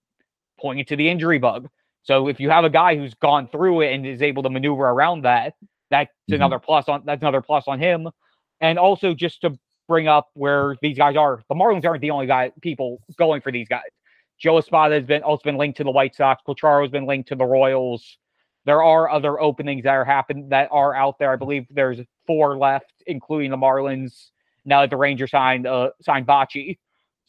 pointed 0.60 0.88
to 0.90 0.96
the 0.96 1.10
injury 1.10 1.40
bug. 1.40 1.70
So 2.04 2.28
if 2.28 2.40
you 2.40 2.50
have 2.50 2.64
a 2.66 2.70
guy 2.70 2.96
who's 2.96 3.14
gone 3.16 3.48
through 3.48 3.82
it 3.82 3.94
and 3.94 4.06
is 4.06 4.22
able 4.22 4.44
to 4.44 4.50
maneuver 4.50 4.84
around 4.84 5.24
that, 5.24 5.54
that's 5.90 6.10
mm-hmm. 6.10 6.36
another 6.36 6.60
plus 6.60 6.88
on 6.88 7.04
that's 7.06 7.22
another 7.22 7.42
plus 7.42 7.66
on 7.68 7.80
him. 7.80 8.10
And 8.60 8.78
also 8.80 9.14
just 9.14 9.42
to 9.42 9.58
bring 9.88 10.08
up 10.08 10.30
where 10.34 10.76
these 10.82 10.98
guys 10.98 11.16
are, 11.16 11.42
the 11.50 11.56
Marlins 11.56 11.86
aren't 11.86 12.02
the 12.02 12.12
only 12.12 12.28
guy 12.28 12.52
people 12.62 13.02
going 13.18 13.42
for 13.42 13.52
these 13.52 13.68
guys. 13.68 13.90
Joe 14.40 14.58
Espada 14.58 14.96
has 14.96 15.06
been 15.06 15.22
also 15.22 15.44
been 15.44 15.58
linked 15.58 15.78
to 15.78 15.84
the 15.84 15.92
White 15.92 16.16
Sox. 16.16 16.42
Quatraro 16.48 16.82
has 16.82 16.92
been 16.92 17.06
linked 17.06 17.30
to 17.30 17.36
the 17.36 17.46
Royals. 17.46 18.18
There 18.66 18.82
are 18.82 19.10
other 19.10 19.40
openings 19.40 19.84
that 19.84 19.92
are 19.92 20.06
happening 20.06 20.50
that 20.50 20.70
are 20.72 20.96
out 20.96 21.20
there. 21.20 21.32
I 21.32 21.36
believe 21.36 21.66
there's 21.70 22.00
four 22.26 22.58
left, 22.58 22.94
including 23.06 23.52
the 23.52 23.58
Marlins. 23.58 24.30
Now 24.66 24.82
that 24.82 24.92
the 24.92 24.98
Rangers 24.98 25.32
signed 25.32 25.68
uh, 25.68 25.90
signed 26.02 26.26
Bochy, 26.28 26.78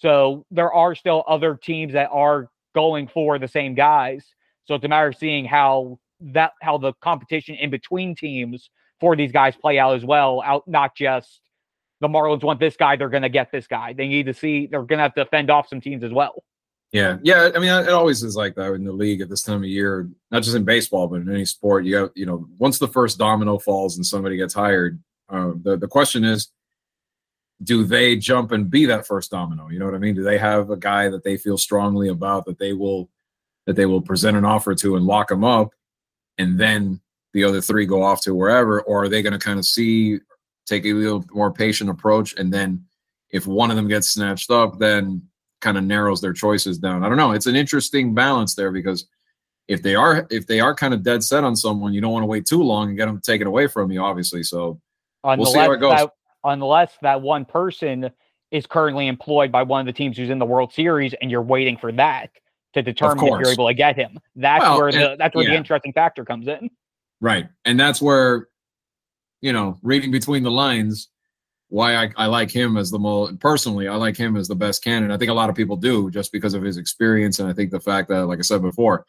so 0.02 0.44
there 0.50 0.72
are 0.72 0.96
still 0.96 1.22
other 1.28 1.54
teams 1.54 1.92
that 1.92 2.10
are 2.10 2.50
going 2.74 3.06
for 3.06 3.38
the 3.38 3.46
same 3.46 3.74
guys. 3.74 4.26
So 4.64 4.74
it's 4.74 4.84
a 4.84 4.88
matter 4.88 5.08
of 5.08 5.16
seeing 5.16 5.44
how 5.44 6.00
that 6.20 6.52
how 6.60 6.78
the 6.78 6.92
competition 6.94 7.54
in 7.54 7.70
between 7.70 8.16
teams 8.16 8.68
for 8.98 9.14
these 9.14 9.30
guys 9.30 9.54
play 9.54 9.78
out 9.78 9.94
as 9.94 10.04
well. 10.04 10.42
Out 10.44 10.66
not 10.66 10.96
just 10.96 11.40
the 12.00 12.08
Marlins 12.08 12.42
want 12.42 12.58
this 12.58 12.76
guy, 12.76 12.96
they're 12.96 13.08
going 13.08 13.22
to 13.22 13.28
get 13.28 13.52
this 13.52 13.68
guy. 13.68 13.92
They 13.92 14.08
need 14.08 14.26
to 14.26 14.34
see 14.34 14.66
they're 14.66 14.82
going 14.82 14.98
to 14.98 15.04
have 15.04 15.14
to 15.14 15.24
fend 15.26 15.50
off 15.50 15.68
some 15.68 15.80
teams 15.80 16.02
as 16.02 16.12
well. 16.12 16.42
Yeah, 16.90 17.18
yeah. 17.22 17.50
I 17.54 17.58
mean, 17.60 17.70
it 17.70 17.88
always 17.88 18.24
is 18.24 18.34
like 18.34 18.56
that 18.56 18.72
in 18.72 18.84
the 18.84 18.92
league 18.92 19.20
at 19.20 19.28
this 19.30 19.42
time 19.42 19.58
of 19.58 19.64
year. 19.64 20.10
Not 20.32 20.42
just 20.42 20.56
in 20.56 20.64
baseball, 20.64 21.06
but 21.06 21.20
in 21.20 21.32
any 21.32 21.44
sport. 21.44 21.84
You 21.84 21.96
have, 21.96 22.10
you 22.16 22.26
know, 22.26 22.48
once 22.58 22.80
the 22.80 22.88
first 22.88 23.18
domino 23.18 23.56
falls 23.58 23.96
and 23.96 24.04
somebody 24.04 24.36
gets 24.36 24.52
hired, 24.52 25.00
uh, 25.28 25.52
the 25.62 25.76
the 25.76 25.88
question 25.88 26.24
is, 26.24 26.50
do 27.62 27.84
they 27.84 28.16
jump 28.16 28.52
and 28.52 28.70
be 28.70 28.86
that 28.86 29.06
first 29.06 29.30
domino? 29.30 29.68
You 29.68 29.78
know 29.78 29.84
what 29.84 29.94
I 29.94 29.98
mean? 29.98 30.14
Do 30.14 30.22
they 30.22 30.38
have 30.38 30.70
a 30.70 30.76
guy 30.76 31.08
that 31.08 31.24
they 31.24 31.36
feel 31.36 31.58
strongly 31.58 32.08
about 32.08 32.44
that 32.46 32.58
they 32.58 32.72
will 32.72 33.08
that 33.66 33.76
they 33.76 33.86
will 33.86 34.00
present 34.00 34.36
an 34.36 34.44
offer 34.44 34.74
to 34.74 34.96
and 34.96 35.06
lock 35.06 35.28
them 35.28 35.44
up, 35.44 35.70
and 36.38 36.58
then 36.58 37.00
the 37.32 37.44
other 37.44 37.60
three 37.60 37.86
go 37.86 38.02
off 38.02 38.20
to 38.22 38.34
wherever, 38.34 38.82
or 38.82 39.04
are 39.04 39.08
they 39.08 39.22
going 39.22 39.32
to 39.32 39.38
kind 39.38 39.58
of 39.58 39.64
see, 39.64 40.18
take 40.66 40.84
a 40.84 40.92
little 40.92 41.24
more 41.32 41.52
patient 41.52 41.88
approach, 41.88 42.34
and 42.36 42.52
then 42.52 42.84
if 43.30 43.46
one 43.46 43.70
of 43.70 43.76
them 43.76 43.88
gets 43.88 44.10
snatched 44.10 44.50
up, 44.50 44.78
then 44.78 45.22
kind 45.60 45.78
of 45.78 45.84
narrows 45.84 46.20
their 46.20 46.32
choices 46.32 46.78
down. 46.78 47.04
I 47.04 47.08
don't 47.08 47.16
know. 47.16 47.32
It's 47.32 47.46
an 47.46 47.56
interesting 47.56 48.14
balance 48.14 48.54
there 48.54 48.72
because 48.72 49.06
if 49.68 49.82
they 49.82 49.94
are 49.94 50.26
if 50.30 50.46
they 50.46 50.60
are 50.60 50.74
kind 50.74 50.92
of 50.92 51.02
dead 51.02 51.22
set 51.22 51.44
on 51.44 51.56
someone, 51.56 51.94
you 51.94 52.00
don't 52.00 52.12
want 52.12 52.24
to 52.24 52.26
wait 52.26 52.44
too 52.46 52.62
long 52.62 52.88
and 52.88 52.96
get 52.96 53.06
them 53.06 53.20
taken 53.20 53.46
away 53.46 53.68
from 53.68 53.90
you, 53.90 54.02
obviously. 54.02 54.42
So 54.42 54.80
we'll 55.24 55.46
see 55.46 55.58
how 55.58 55.72
it 55.72 55.78
goes. 55.78 55.98
That, 55.98 56.10
unless 56.44 56.96
that 57.02 57.20
one 57.20 57.44
person 57.44 58.10
is 58.50 58.66
currently 58.66 59.08
employed 59.08 59.50
by 59.50 59.62
one 59.62 59.80
of 59.80 59.86
the 59.86 59.92
teams 59.92 60.16
who's 60.16 60.30
in 60.30 60.38
the 60.38 60.46
World 60.46 60.72
Series, 60.72 61.14
and 61.20 61.30
you're 61.30 61.42
waiting 61.42 61.76
for 61.76 61.90
that 61.92 62.30
to 62.74 62.82
determine 62.82 63.24
if 63.24 63.40
you're 63.40 63.52
able 63.52 63.68
to 63.68 63.74
get 63.74 63.96
him. 63.96 64.18
That's 64.36 64.62
well, 64.62 64.78
where 64.78 64.92
the 64.92 65.16
that's 65.18 65.34
where 65.34 65.44
yeah. 65.44 65.50
the 65.50 65.56
interesting 65.56 65.92
factor 65.92 66.24
comes 66.24 66.48
in. 66.48 66.70
Right, 67.20 67.48
and 67.64 67.78
that's 67.78 68.02
where 68.02 68.48
you 69.42 69.52
know 69.52 69.78
reading 69.82 70.10
between 70.10 70.42
the 70.42 70.50
lines 70.50 71.08
why 71.68 71.96
I, 71.96 72.12
I 72.16 72.26
like 72.26 72.50
him 72.50 72.76
as 72.76 72.90
the 72.90 72.98
most 72.98 73.38
personally 73.40 73.88
i 73.88 73.94
like 73.96 74.16
him 74.16 74.36
as 74.36 74.46
the 74.46 74.54
best 74.54 74.84
candidate 74.84 75.14
i 75.14 75.18
think 75.18 75.30
a 75.30 75.34
lot 75.34 75.50
of 75.50 75.56
people 75.56 75.76
do 75.76 76.10
just 76.10 76.30
because 76.32 76.54
of 76.54 76.62
his 76.62 76.76
experience 76.76 77.38
and 77.40 77.48
i 77.48 77.52
think 77.52 77.70
the 77.70 77.80
fact 77.80 78.08
that 78.08 78.26
like 78.26 78.38
i 78.38 78.42
said 78.42 78.62
before 78.62 79.04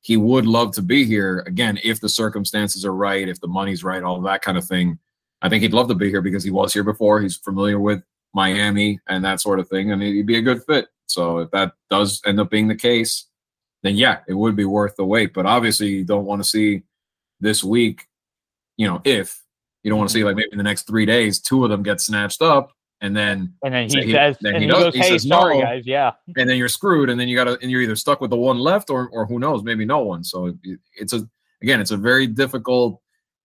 he 0.00 0.16
would 0.16 0.46
love 0.46 0.72
to 0.74 0.82
be 0.82 1.04
here 1.04 1.42
again 1.46 1.78
if 1.82 2.00
the 2.00 2.08
circumstances 2.08 2.84
are 2.84 2.94
right 2.94 3.28
if 3.28 3.40
the 3.40 3.48
money's 3.48 3.82
right 3.82 4.02
all 4.02 4.20
that 4.20 4.42
kind 4.42 4.56
of 4.56 4.64
thing 4.64 4.98
i 5.44 5.48
think 5.48 5.62
he'd 5.62 5.72
love 5.72 5.86
to 5.86 5.94
be 5.94 6.10
here 6.10 6.20
because 6.20 6.42
he 6.42 6.50
was 6.50 6.72
here 6.72 6.82
before 6.82 7.20
he's 7.20 7.36
familiar 7.36 7.78
with 7.78 8.02
miami 8.34 8.98
and 9.08 9.24
that 9.24 9.40
sort 9.40 9.60
of 9.60 9.68
thing 9.68 9.92
and 9.92 10.02
he'd 10.02 10.26
be 10.26 10.38
a 10.38 10.42
good 10.42 10.62
fit 10.64 10.88
so 11.06 11.38
if 11.38 11.50
that 11.52 11.72
does 11.88 12.20
end 12.26 12.40
up 12.40 12.50
being 12.50 12.66
the 12.66 12.74
case 12.74 13.26
then 13.84 13.94
yeah 13.94 14.18
it 14.26 14.34
would 14.34 14.56
be 14.56 14.64
worth 14.64 14.96
the 14.96 15.04
wait 15.04 15.32
but 15.32 15.46
obviously 15.46 15.88
you 15.88 16.04
don't 16.04 16.24
want 16.24 16.42
to 16.42 16.48
see 16.48 16.82
this 17.40 17.62
week 17.62 18.08
you 18.76 18.88
know 18.88 19.00
if 19.04 19.44
you 19.84 19.90
don't 19.90 19.98
want 19.98 20.08
to 20.08 20.12
see 20.12 20.20
mm-hmm. 20.20 20.28
like 20.28 20.36
maybe 20.36 20.48
in 20.50 20.58
the 20.58 20.64
next 20.64 20.86
three 20.86 21.06
days, 21.06 21.38
two 21.38 21.62
of 21.62 21.70
them 21.70 21.82
get 21.82 22.00
snatched 22.00 22.40
up, 22.40 22.72
and 23.02 23.14
then 23.14 23.52
and 23.62 23.74
then 23.74 23.88
he 23.88 24.10
says, 24.10 24.36
then 24.40 24.54
he, 24.54 24.62
he, 24.62 24.66
goes, 24.66 24.94
he 24.94 25.00
"Hey, 25.00 25.10
says, 25.10 25.28
sorry, 25.28 25.58
no, 25.58 25.64
guys, 25.64 25.86
yeah." 25.86 26.12
And 26.36 26.48
then 26.48 26.56
you're 26.56 26.68
screwed, 26.70 27.10
and 27.10 27.20
then 27.20 27.28
you 27.28 27.36
got 27.36 27.44
to, 27.44 27.58
and 27.60 27.70
you're 27.70 27.82
either 27.82 27.94
stuck 27.94 28.22
with 28.22 28.30
the 28.30 28.36
one 28.36 28.58
left, 28.58 28.88
or 28.88 29.10
or 29.10 29.26
who 29.26 29.38
knows, 29.38 29.62
maybe 29.62 29.84
no 29.84 30.00
one. 30.00 30.24
So 30.24 30.46
it, 30.64 30.80
it's 30.96 31.12
a 31.12 31.28
again, 31.62 31.80
it's 31.80 31.90
a 31.90 31.98
very 31.98 32.26
difficult, 32.26 33.00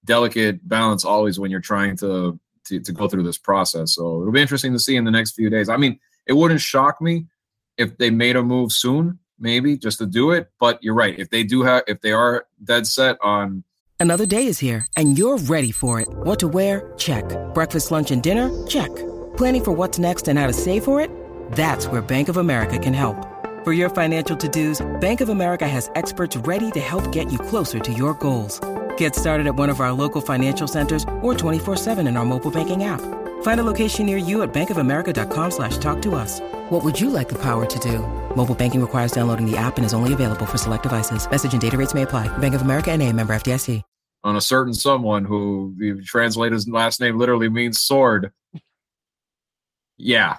delicate 0.06 0.68
balance 0.68 1.06
always 1.06 1.40
when 1.40 1.52
you're 1.52 1.60
trying 1.60 1.98
to, 1.98 2.40
to 2.66 2.80
to 2.80 2.92
go 2.92 3.08
through 3.08 3.24
this 3.24 3.38
process. 3.38 3.96
So 3.96 4.22
it'll 4.22 4.32
be 4.32 4.42
interesting 4.42 4.74
to 4.74 4.80
see 4.80 4.96
in 4.96 5.06
the 5.06 5.12
next 5.12 5.32
few 5.32 5.50
days. 5.50 5.70
I 5.70 5.78
mean, 5.78 6.00
it 6.28 6.34
wouldn't 6.34 6.62
shock 6.62 7.02
me 7.02 7.26
if 7.78 7.98
they 7.98 8.10
made 8.10 8.36
a 8.36 8.44
move 8.44 8.72
soon, 8.72 9.20
maybe 9.40 9.78
just 9.78 9.98
to 10.00 10.06
do 10.06 10.32
it. 10.32 10.50
But 10.60 10.84
you're 10.84 10.94
right. 10.94 11.18
If 11.18 11.30
they 11.30 11.44
do 11.44 11.64
have, 11.64 11.84
if 11.88 12.02
they 12.02 12.12
are 12.12 12.46
dead 12.64 12.88
set 12.88 13.18
on 13.22 13.64
Another 14.02 14.26
day 14.26 14.48
is 14.48 14.60
here, 14.60 14.88
and 14.96 15.18
you're 15.18 15.38
ready 15.40 15.72
for 15.72 16.00
it. 16.00 16.08
What 16.08 16.40
to 16.40 16.48
wear? 16.48 16.94
Check. 16.96 17.26
Breakfast, 17.54 17.92
lunch, 17.92 18.12
and 18.12 18.24
dinner? 18.24 18.50
Check. 18.66 18.96
Planning 19.36 19.64
for 19.66 19.72
what's 19.74 20.00
next 20.00 20.30
and 20.30 20.40
how 20.40 20.48
to 20.48 20.54
save 20.54 20.86
for 20.86 21.02
it? 21.02 21.12
That's 21.52 21.86
where 21.86 22.02
Bank 22.02 22.30
of 22.30 22.38
America 22.38 22.80
can 22.80 22.94
help. 22.94 23.18
For 23.66 23.74
your 23.74 23.90
financial 23.90 24.38
to-dos, 24.38 24.80
Bank 25.02 25.20
of 25.20 25.28
America 25.28 25.68
has 25.68 25.92
experts 25.96 26.38
ready 26.38 26.72
to 26.72 26.80
help 26.80 27.12
get 27.12 27.30
you 27.30 27.38
closer 27.38 27.80
to 27.80 27.92
your 27.92 28.14
goals. 28.14 28.62
Get 29.00 29.14
started 29.14 29.48
at 29.48 29.56
one 29.56 29.70
of 29.70 29.82
our 29.82 29.92
local 29.92 30.22
financial 30.22 30.66
centers 30.66 31.04
or 31.22 31.34
24-7 31.34 32.08
in 32.08 32.16
our 32.16 32.24
mobile 32.24 32.52
banking 32.52 32.86
app. 32.86 33.02
Find 33.42 33.60
a 33.60 33.66
location 33.66 34.06
near 34.06 34.18
you 34.18 34.44
at 34.44 34.54
bankofamerica.com 34.54 35.52
slash 35.52 35.78
talk 35.80 36.02
to 36.04 36.16
us. 36.16 36.40
What 36.70 36.86
would 36.86 36.98
you 36.98 37.10
like 37.10 37.28
the 37.28 37.42
power 37.42 37.66
to 37.66 37.80
do? 37.80 38.00
Mobile 38.34 38.56
banking 38.56 38.80
requires 38.80 39.12
downloading 39.12 39.46
the 39.46 39.58
app 39.58 39.76
and 39.76 39.86
is 39.86 39.94
only 39.94 40.14
available 40.14 40.46
for 40.46 40.58
select 40.58 40.84
devices. 40.84 41.30
Message 41.30 41.52
and 41.52 41.62
data 41.62 41.78
rates 41.78 41.94
may 41.94 42.04
apply. 42.04 42.30
Bank 42.38 42.56
of 42.56 42.62
America 42.62 42.92
and 42.92 43.04
a 43.04 43.12
member 43.12 43.34
FDIC 43.34 43.84
on 44.24 44.36
a 44.36 44.42
certain 44.42 44.74
someone 44.74 45.26
who 45.26 45.74
you 45.78 46.04
translate 46.04 46.52
his 46.52 46.68
last 46.68 47.00
name 47.00 47.18
literally 47.18 47.50
means 47.50 47.82
sword. 47.82 48.32
Yeah, 49.98 50.38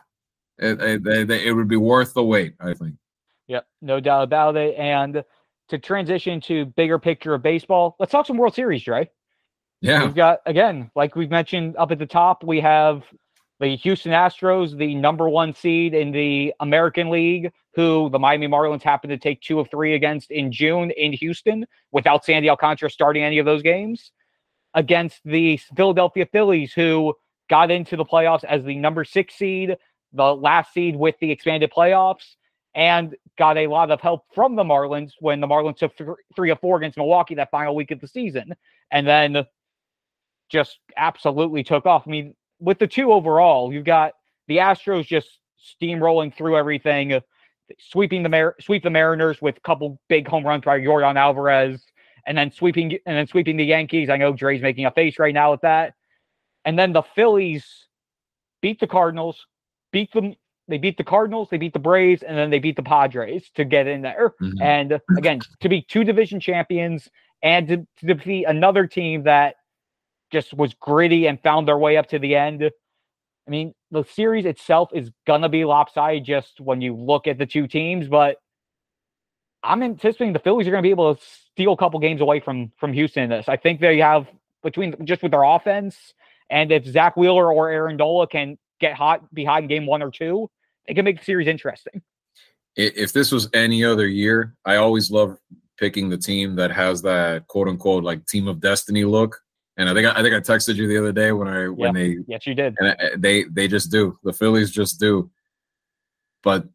it, 0.58 0.80
it, 1.06 1.30
it, 1.30 1.52
would 1.52 1.68
be 1.68 1.76
worth 1.76 2.14
the 2.14 2.24
wait, 2.24 2.54
I 2.60 2.74
think. 2.74 2.94
Yep, 3.48 3.66
no 3.82 4.00
doubt 4.00 4.22
about 4.22 4.56
it. 4.56 4.74
And 4.76 5.24
to 5.70 5.78
transition 5.78 6.40
to 6.42 6.66
bigger 6.66 6.98
picture 6.98 7.34
of 7.34 7.42
baseball, 7.42 7.96
let's 7.98 8.12
talk 8.12 8.26
some 8.26 8.36
World 8.36 8.54
Series, 8.54 8.82
Dre. 8.82 9.10
Yeah. 9.80 10.04
We've 10.04 10.14
got, 10.14 10.40
again, 10.46 10.90
like 10.94 11.16
we've 11.16 11.30
mentioned 11.30 11.76
up 11.76 11.90
at 11.90 11.98
the 11.98 12.06
top, 12.06 12.44
we 12.44 12.60
have 12.60 13.04
the 13.60 13.76
Houston 13.76 14.12
Astros, 14.12 14.76
the 14.76 14.94
number 14.94 15.28
one 15.28 15.54
seed 15.54 15.94
in 15.94 16.12
the 16.12 16.54
American 16.60 17.10
League, 17.10 17.52
who 17.74 18.10
the 18.10 18.18
Miami 18.18 18.48
Marlins 18.48 18.82
happened 18.82 19.10
to 19.10 19.18
take 19.18 19.40
two 19.40 19.60
of 19.60 19.70
three 19.70 19.94
against 19.94 20.30
in 20.30 20.50
June 20.52 20.90
in 20.92 21.12
Houston 21.14 21.66
without 21.92 22.24
Sandy 22.24 22.50
Alcantara 22.50 22.90
starting 22.90 23.22
any 23.22 23.38
of 23.38 23.46
those 23.46 23.62
games, 23.62 24.12
against 24.74 25.20
the 25.24 25.56
Philadelphia 25.76 26.26
Phillies, 26.30 26.72
who 26.72 27.14
got 27.48 27.70
into 27.70 27.96
the 27.96 28.04
playoffs 28.04 28.44
as 28.44 28.64
the 28.64 28.76
number 28.76 29.04
six 29.04 29.34
seed, 29.34 29.76
the 30.12 30.34
last 30.34 30.72
seed 30.72 30.96
with 30.96 31.16
the 31.20 31.30
expanded 31.30 31.70
playoffs, 31.70 32.36
and 32.74 33.16
got 33.38 33.56
a 33.56 33.66
lot 33.66 33.90
of 33.90 34.00
help 34.00 34.24
from 34.34 34.54
the 34.54 34.62
Marlins 34.62 35.12
when 35.20 35.40
the 35.40 35.46
Marlins 35.46 35.78
took 35.78 35.92
three 36.36 36.50
or 36.50 36.56
four 36.56 36.76
against 36.76 36.96
Milwaukee 36.96 37.34
that 37.34 37.50
final 37.50 37.74
week 37.74 37.90
of 37.90 38.00
the 38.00 38.08
season. 38.08 38.54
And 38.90 39.06
then 39.06 39.44
just 40.50 40.78
absolutely 40.96 41.62
took 41.62 41.86
off. 41.86 42.04
I 42.06 42.10
mean, 42.10 42.34
with 42.58 42.78
the 42.78 42.86
two 42.86 43.12
overall, 43.12 43.72
you've 43.72 43.84
got 43.84 44.12
the 44.48 44.58
Astros 44.58 45.06
just 45.06 45.28
steamrolling 45.80 46.34
through 46.34 46.56
everything, 46.56 47.20
sweeping 47.78 48.22
the 48.22 48.28
Mar- 48.28 48.56
sweep 48.60 48.82
the 48.82 48.90
Mariners 48.90 49.40
with 49.40 49.56
a 49.56 49.60
couple 49.60 50.00
big 50.08 50.28
home 50.28 50.44
runs 50.44 50.64
by 50.64 50.78
Yordan 50.78 51.16
Alvarez, 51.16 51.84
and 52.26 52.36
then 52.36 52.50
sweeping 52.50 52.98
and 53.06 53.16
then 53.16 53.26
sweeping 53.26 53.56
the 53.56 53.64
Yankees. 53.64 54.10
I 54.10 54.16
know 54.16 54.32
Dre's 54.32 54.60
making 54.60 54.86
a 54.86 54.90
face 54.90 55.18
right 55.18 55.34
now 55.34 55.52
at 55.52 55.62
that. 55.62 55.94
And 56.64 56.78
then 56.78 56.92
the 56.92 57.02
Phillies 57.02 57.86
beat 58.60 58.80
the 58.80 58.86
Cardinals, 58.86 59.46
beat 59.92 60.12
them. 60.12 60.34
They 60.70 60.78
beat 60.78 60.96
the 60.96 61.04
Cardinals, 61.04 61.48
they 61.50 61.58
beat 61.58 61.72
the 61.72 61.78
Braves, 61.78 62.22
and 62.22 62.38
then 62.38 62.50
they 62.50 62.60
beat 62.60 62.76
the 62.76 62.82
Padres 62.82 63.50
to 63.56 63.64
get 63.64 63.86
in 63.86 64.02
there. 64.02 64.34
Mm-hmm. 64.40 64.62
And 64.62 65.00
again, 65.18 65.40
to 65.60 65.68
be 65.68 65.82
two 65.82 66.04
division 66.04 66.40
champions 66.40 67.08
and 67.42 67.68
to, 67.68 67.76
to 67.98 68.14
defeat 68.14 68.44
another 68.44 68.86
team 68.86 69.24
that 69.24 69.56
just 70.30 70.54
was 70.54 70.72
gritty 70.74 71.26
and 71.26 71.42
found 71.42 71.66
their 71.66 71.76
way 71.76 71.96
up 71.96 72.08
to 72.10 72.18
the 72.18 72.36
end. 72.36 72.62
I 72.62 73.50
mean, 73.50 73.74
the 73.90 74.04
series 74.04 74.46
itself 74.46 74.90
is 74.94 75.10
gonna 75.26 75.48
be 75.48 75.64
lopsided 75.64 76.24
just 76.24 76.60
when 76.60 76.80
you 76.80 76.94
look 76.94 77.26
at 77.26 77.36
the 77.36 77.46
two 77.46 77.66
teams, 77.66 78.06
but 78.06 78.36
I'm 79.62 79.82
anticipating 79.82 80.32
the 80.32 80.38
Phillies 80.38 80.68
are 80.68 80.70
gonna 80.70 80.82
be 80.82 80.90
able 80.90 81.16
to 81.16 81.22
steal 81.52 81.72
a 81.72 81.76
couple 81.76 81.98
games 81.98 82.20
away 82.20 82.38
from 82.40 82.70
from 82.78 82.92
Houston 82.92 83.24
in 83.24 83.30
this. 83.30 83.48
I 83.48 83.56
think 83.56 83.80
they 83.80 83.98
have 83.98 84.28
between 84.62 84.94
just 85.04 85.22
with 85.22 85.32
their 85.32 85.42
offense 85.42 86.14
and 86.50 86.72
if 86.72 86.84
Zack 86.84 87.16
Wheeler 87.16 87.52
or 87.52 87.70
Aaron 87.70 87.96
Nola 87.96 88.26
can 88.26 88.58
get 88.80 88.94
hot 88.94 89.32
behind 89.32 89.68
game 89.68 89.86
one 89.86 90.02
or 90.02 90.10
two, 90.10 90.50
they 90.90 90.94
can 90.94 91.04
make 91.04 91.20
the 91.20 91.24
series 91.24 91.46
interesting. 91.46 92.02
If 92.74 93.12
this 93.12 93.30
was 93.30 93.48
any 93.54 93.84
other 93.84 94.08
year, 94.08 94.56
I 94.64 94.76
always 94.76 95.08
love 95.08 95.38
picking 95.78 96.08
the 96.08 96.18
team 96.18 96.56
that 96.56 96.72
has 96.72 97.00
that 97.02 97.46
quote 97.46 97.68
unquote 97.68 98.02
like 98.02 98.26
team 98.26 98.48
of 98.48 98.60
destiny 98.60 99.04
look 99.04 99.40
and 99.76 99.88
I 99.88 99.94
think 99.94 100.06
I, 100.08 100.18
I 100.18 100.22
think 100.22 100.34
I 100.34 100.40
texted 100.40 100.74
you 100.74 100.88
the 100.88 100.98
other 100.98 101.12
day 101.12 101.30
when 101.30 101.46
I 101.46 101.68
when 101.68 101.94
they 101.94 102.18
yes 102.26 102.44
you 102.44 102.54
did 102.54 102.76
and 102.80 103.22
they 103.22 103.44
they 103.44 103.68
just 103.68 103.90
do 103.90 104.18
the 104.24 104.32
Phillies 104.32 104.70
just 104.72 104.98
do, 104.98 105.30
but 106.42 106.68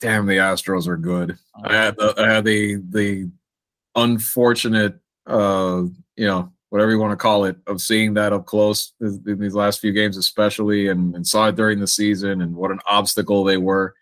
damn 0.00 0.26
the 0.26 0.38
Astros 0.38 0.88
are 0.88 0.96
good. 0.96 1.38
Oh. 1.56 1.62
I 1.64 1.74
had 1.74 1.96
the 1.96 2.14
I 2.18 2.28
had 2.28 2.44
the 2.44 2.82
the 2.90 3.30
unfortunate 3.94 4.98
uh 5.26 5.84
you 6.16 6.26
know 6.26 6.52
whatever 6.70 6.90
you 6.90 6.98
want 6.98 7.12
to 7.12 7.16
call 7.16 7.44
it 7.44 7.56
of 7.66 7.80
seeing 7.80 8.14
that 8.14 8.32
up 8.32 8.46
close 8.46 8.92
in 9.00 9.38
these 9.38 9.54
last 9.54 9.80
few 9.80 9.92
games 9.92 10.16
especially 10.16 10.88
and, 10.88 11.14
and 11.14 11.26
saw 11.26 11.48
it 11.48 11.56
during 11.56 11.78
the 11.78 11.86
season 11.86 12.40
and 12.40 12.54
what 12.54 12.70
an 12.70 12.80
obstacle 12.86 13.44
they 13.44 13.56
were 13.56 13.94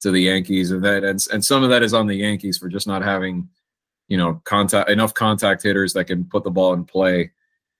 to 0.00 0.10
the 0.10 0.22
Yankees 0.22 0.70
and 0.70 0.84
that 0.84 1.04
and, 1.04 1.24
and 1.32 1.44
some 1.44 1.62
of 1.62 1.70
that 1.70 1.82
is 1.82 1.94
on 1.94 2.06
the 2.06 2.16
Yankees 2.16 2.58
for 2.58 2.68
just 2.68 2.86
not 2.86 3.02
having 3.02 3.48
you 4.08 4.16
know 4.16 4.40
contact 4.44 4.90
enough 4.90 5.14
contact 5.14 5.62
hitters 5.62 5.92
that 5.92 6.04
can 6.06 6.24
put 6.24 6.44
the 6.44 6.50
ball 6.50 6.74
in 6.74 6.84
play 6.84 7.30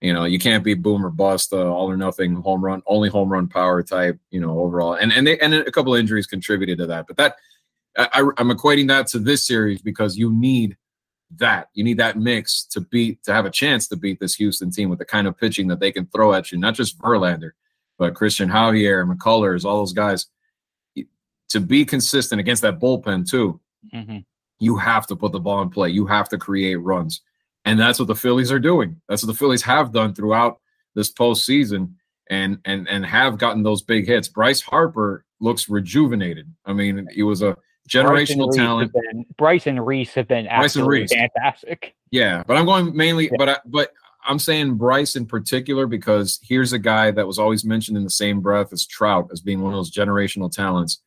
you 0.00 0.12
know, 0.12 0.24
you 0.24 0.38
can't 0.38 0.62
be 0.62 0.74
boom 0.74 1.04
or 1.04 1.10
bust, 1.10 1.52
uh, 1.52 1.72
all 1.72 1.90
or 1.90 1.96
nothing, 1.96 2.34
home 2.34 2.62
run, 2.62 2.82
only 2.86 3.08
home 3.08 3.30
run 3.30 3.48
power 3.48 3.82
type. 3.82 4.18
You 4.30 4.40
know, 4.40 4.60
overall, 4.60 4.94
and 4.94 5.12
and 5.12 5.26
they 5.26 5.38
and 5.38 5.54
a 5.54 5.72
couple 5.72 5.94
of 5.94 6.00
injuries 6.00 6.26
contributed 6.26 6.78
to 6.78 6.86
that. 6.86 7.06
But 7.06 7.16
that 7.16 7.36
I, 7.96 8.20
I'm 8.36 8.50
equating 8.50 8.88
that 8.88 9.06
to 9.08 9.18
this 9.18 9.46
series 9.46 9.80
because 9.80 10.18
you 10.18 10.32
need 10.32 10.76
that. 11.36 11.68
You 11.74 11.84
need 11.84 11.98
that 11.98 12.18
mix 12.18 12.64
to 12.66 12.80
beat 12.80 13.22
to 13.24 13.32
have 13.32 13.46
a 13.46 13.50
chance 13.50 13.88
to 13.88 13.96
beat 13.96 14.20
this 14.20 14.34
Houston 14.36 14.70
team 14.70 14.88
with 14.88 14.98
the 14.98 15.04
kind 15.04 15.26
of 15.26 15.36
pitching 15.36 15.68
that 15.68 15.80
they 15.80 15.92
can 15.92 16.06
throw 16.06 16.32
at 16.32 16.52
you. 16.52 16.58
Not 16.58 16.74
just 16.74 16.98
Verlander, 16.98 17.50
but 17.98 18.14
Cristian 18.14 18.50
Javier, 18.50 19.10
McCullers, 19.10 19.64
all 19.64 19.78
those 19.78 19.92
guys. 19.92 20.26
To 21.50 21.60
be 21.60 21.84
consistent 21.84 22.40
against 22.40 22.62
that 22.62 22.80
bullpen 22.80 23.28
too, 23.28 23.60
mm-hmm. 23.94 24.18
you 24.58 24.76
have 24.76 25.06
to 25.06 25.16
put 25.16 25.32
the 25.32 25.40
ball 25.40 25.62
in 25.62 25.70
play. 25.70 25.90
You 25.90 26.06
have 26.06 26.28
to 26.30 26.38
create 26.38 26.76
runs. 26.76 27.22
And 27.64 27.78
that's 27.78 27.98
what 27.98 28.08
the 28.08 28.16
Phillies 28.16 28.52
are 28.52 28.58
doing. 28.58 29.00
That's 29.08 29.22
what 29.22 29.32
the 29.32 29.38
Phillies 29.38 29.62
have 29.62 29.92
done 29.92 30.14
throughout 30.14 30.60
this 30.94 31.12
postseason 31.12 31.94
and 32.28 32.58
and 32.64 32.88
and 32.88 33.06
have 33.06 33.38
gotten 33.38 33.62
those 33.62 33.82
big 33.82 34.06
hits. 34.06 34.28
Bryce 34.28 34.60
Harper 34.60 35.24
looks 35.40 35.68
rejuvenated. 35.68 36.52
I 36.64 36.72
mean, 36.72 37.08
he 37.12 37.22
was 37.22 37.42
a 37.42 37.56
generational 37.88 38.54
talent. 38.54 38.92
Been, 38.92 39.26
Bryce 39.36 39.66
and 39.66 39.84
Rhys 39.84 40.12
have 40.14 40.28
been 40.28 40.46
absolutely 40.46 41.00
Rhys. 41.02 41.12
fantastic. 41.12 41.94
Yeah, 42.10 42.42
but 42.46 42.56
I'm 42.56 42.66
going 42.66 42.96
mainly, 42.96 43.24
yeah. 43.24 43.36
but 43.38 43.48
I, 43.48 43.58
but 43.66 43.92
I'm 44.24 44.38
saying 44.38 44.74
Bryce 44.74 45.16
in 45.16 45.26
particular 45.26 45.86
because 45.86 46.40
here's 46.42 46.72
a 46.72 46.78
guy 46.78 47.10
that 47.10 47.26
was 47.26 47.38
always 47.38 47.64
mentioned 47.64 47.96
in 47.96 48.04
the 48.04 48.10
same 48.10 48.40
breath 48.40 48.72
as 48.72 48.86
Trout 48.86 49.28
as 49.32 49.40
being 49.40 49.62
one 49.62 49.72
of 49.72 49.78
those 49.78 49.92
generational 49.92 50.50
talents, 50.50 51.02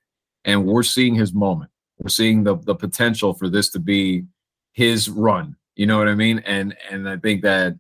and 0.46 0.66
we're 0.66 0.84
seeing 0.84 1.16
his 1.16 1.34
moment. 1.34 1.72
We're 1.98 2.10
seeing 2.10 2.44
the 2.44 2.58
the 2.58 2.76
potential 2.76 3.34
for 3.34 3.50
this 3.50 3.70
to 3.72 3.80
be 3.80 4.26
his 4.74 5.10
run. 5.10 5.56
You 5.76 5.88
know 5.88 5.98
what 5.98 6.08
I 6.08 6.16
mean? 6.16 6.40
And 6.40 6.76
and 6.90 7.08
I 7.08 7.18
think 7.18 7.42
that 7.44 7.76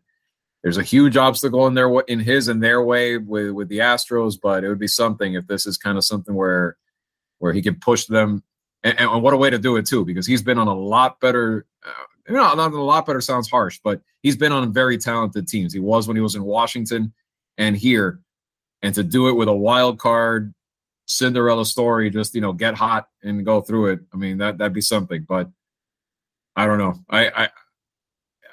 there's 0.61 0.77
a 0.77 0.83
huge 0.83 1.15
obstacle 1.15 1.67
in 1.67 1.73
their 1.73 1.99
in 2.01 2.19
his 2.19 2.47
and 2.47 2.61
their 2.61 2.83
way 2.83 3.17
with 3.17 3.51
with 3.51 3.69
the 3.69 3.79
Astros, 3.79 4.37
but 4.41 4.63
it 4.63 4.69
would 4.69 4.79
be 4.79 4.87
something 4.87 5.33
if 5.33 5.47
this 5.47 5.65
is 5.65 5.77
kind 5.77 5.97
of 5.97 6.03
something 6.03 6.35
where 6.35 6.77
where 7.39 7.53
he 7.53 7.61
could 7.61 7.81
push 7.81 8.05
them. 8.05 8.43
And, 8.83 9.00
and 9.00 9.21
what 9.21 9.33
a 9.33 9.38
way 9.38 9.50
to 9.50 9.59
do 9.59 9.75
it 9.77 9.86
too, 9.86 10.05
because 10.05 10.25
he's 10.25 10.41
been 10.41 10.57
on 10.57 10.67
a 10.67 10.74
lot 10.74 11.19
better. 11.19 11.65
Uh, 11.86 11.91
you 12.27 12.36
know, 12.36 12.53
not 12.53 12.74
a 12.74 12.81
lot 12.81 13.05
better 13.05 13.21
sounds 13.21 13.50
harsh, 13.50 13.79
but 13.83 14.01
he's 14.21 14.38
been 14.38 14.51
on 14.51 14.71
very 14.71 14.98
talented 14.98 15.48
teams. 15.48 15.74
He 15.74 15.79
was 15.79 16.07
when 16.07 16.15
he 16.15 16.21
was 16.21 16.36
in 16.36 16.43
Washington 16.43 17.12
and 17.57 17.75
here, 17.75 18.19
and 18.81 18.93
to 18.95 19.03
do 19.03 19.27
it 19.27 19.33
with 19.33 19.48
a 19.48 19.53
wild 19.53 20.00
card 20.00 20.53
Cinderella 21.09 21.65
story, 21.65 22.09
just 22.12 22.36
you 22.36 22.41
know, 22.41 22.53
get 22.53 22.75
hot 22.75 23.07
and 23.24 23.43
go 23.43 23.62
through 23.62 23.88
it. 23.88 24.00
I 24.13 24.17
mean, 24.17 24.38
that 24.38 24.59
that'd 24.59 24.74
be 24.74 24.81
something. 24.81 25.25
But 25.27 25.50
I 26.55 26.65
don't 26.67 26.77
know. 26.77 26.93
I 27.09 27.29
I 27.29 27.50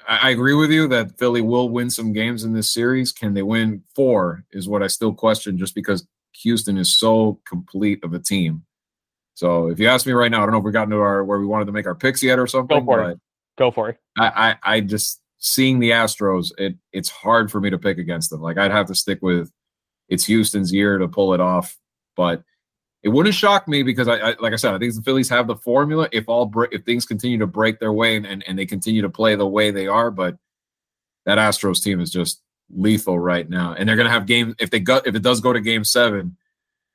I 0.07 0.29
agree 0.31 0.55
with 0.55 0.71
you 0.71 0.87
that 0.87 1.17
Philly 1.19 1.41
will 1.41 1.69
win 1.69 1.89
some 1.89 2.13
games 2.13 2.43
in 2.43 2.53
this 2.53 2.73
series. 2.73 3.11
Can 3.11 3.33
they 3.33 3.43
win 3.43 3.83
four? 3.95 4.43
Is 4.51 4.67
what 4.67 4.81
I 4.81 4.87
still 4.87 5.13
question, 5.13 5.57
just 5.57 5.75
because 5.75 6.07
Houston 6.41 6.77
is 6.77 6.97
so 6.97 7.39
complete 7.47 8.03
of 8.03 8.13
a 8.13 8.19
team. 8.19 8.63
So 9.37 9.67
if 9.67 9.79
you 9.79 9.87
ask 9.87 10.07
me 10.07 10.13
right 10.13 10.31
now, 10.31 10.41
I 10.41 10.47
don't 10.47 10.53
know 10.53 10.57
if 10.57 10.63
we 10.63 10.71
got 10.71 10.85
into 10.85 10.97
our 10.97 11.23
where 11.23 11.37
we 11.37 11.45
wanted 11.45 11.65
to 11.65 11.71
make 11.71 11.85
our 11.85 11.93
picks 11.93 12.23
yet 12.23 12.39
or 12.39 12.47
something. 12.47 12.79
Go 12.79 12.83
for 12.83 13.11
it. 13.11 13.19
Go 13.55 13.69
for 13.69 13.89
it. 13.89 13.99
I, 14.17 14.55
I 14.63 14.75
I 14.77 14.81
just 14.81 15.21
seeing 15.37 15.77
the 15.77 15.91
Astros, 15.91 16.51
it 16.57 16.75
it's 16.91 17.09
hard 17.09 17.51
for 17.51 17.61
me 17.61 17.69
to 17.69 17.77
pick 17.77 17.99
against 17.99 18.31
them. 18.31 18.41
Like 18.41 18.57
I'd 18.57 18.71
have 18.71 18.87
to 18.87 18.95
stick 18.95 19.19
with 19.21 19.51
it's 20.09 20.25
Houston's 20.25 20.73
year 20.73 20.97
to 20.97 21.07
pull 21.07 21.35
it 21.35 21.39
off. 21.39 21.77
But 22.15 22.41
it 23.03 23.09
wouldn't 23.09 23.35
shock 23.35 23.67
me 23.67 23.83
because 23.83 24.07
I, 24.07 24.15
I, 24.15 24.35
like 24.39 24.53
I 24.53 24.55
said, 24.55 24.73
I 24.73 24.79
think 24.79 24.95
the 24.95 25.03
Phillies 25.03 25.29
have 25.29 25.45
the 25.45 25.55
formula 25.55 26.09
if 26.11 26.27
all 26.27 26.51
if 26.71 26.83
things 26.83 27.05
continue 27.05 27.37
to 27.37 27.45
break 27.45 27.79
their 27.79 27.93
way 27.93 28.15
and, 28.15 28.25
and, 28.25 28.43
and 28.47 28.57
they 28.57 28.65
continue 28.65 29.03
to 29.03 29.09
play 29.09 29.35
the 29.35 29.45
way 29.45 29.69
they 29.69 29.85
are. 29.85 30.09
But 30.09 30.35
that 31.27 31.37
Astros 31.37 31.83
team 31.83 32.01
is 32.01 32.09
just 32.09 32.41
lethal 32.75 33.19
right 33.19 33.47
now, 33.47 33.75
and 33.77 33.87
they're 33.87 33.97
gonna 33.97 34.09
have 34.09 34.25
games 34.25 34.55
if 34.57 34.71
they 34.71 34.79
go 34.79 34.99
if 35.05 35.13
it 35.13 35.21
does 35.21 35.41
go 35.41 35.53
to 35.53 35.61
Game 35.61 35.83
Seven, 35.83 36.37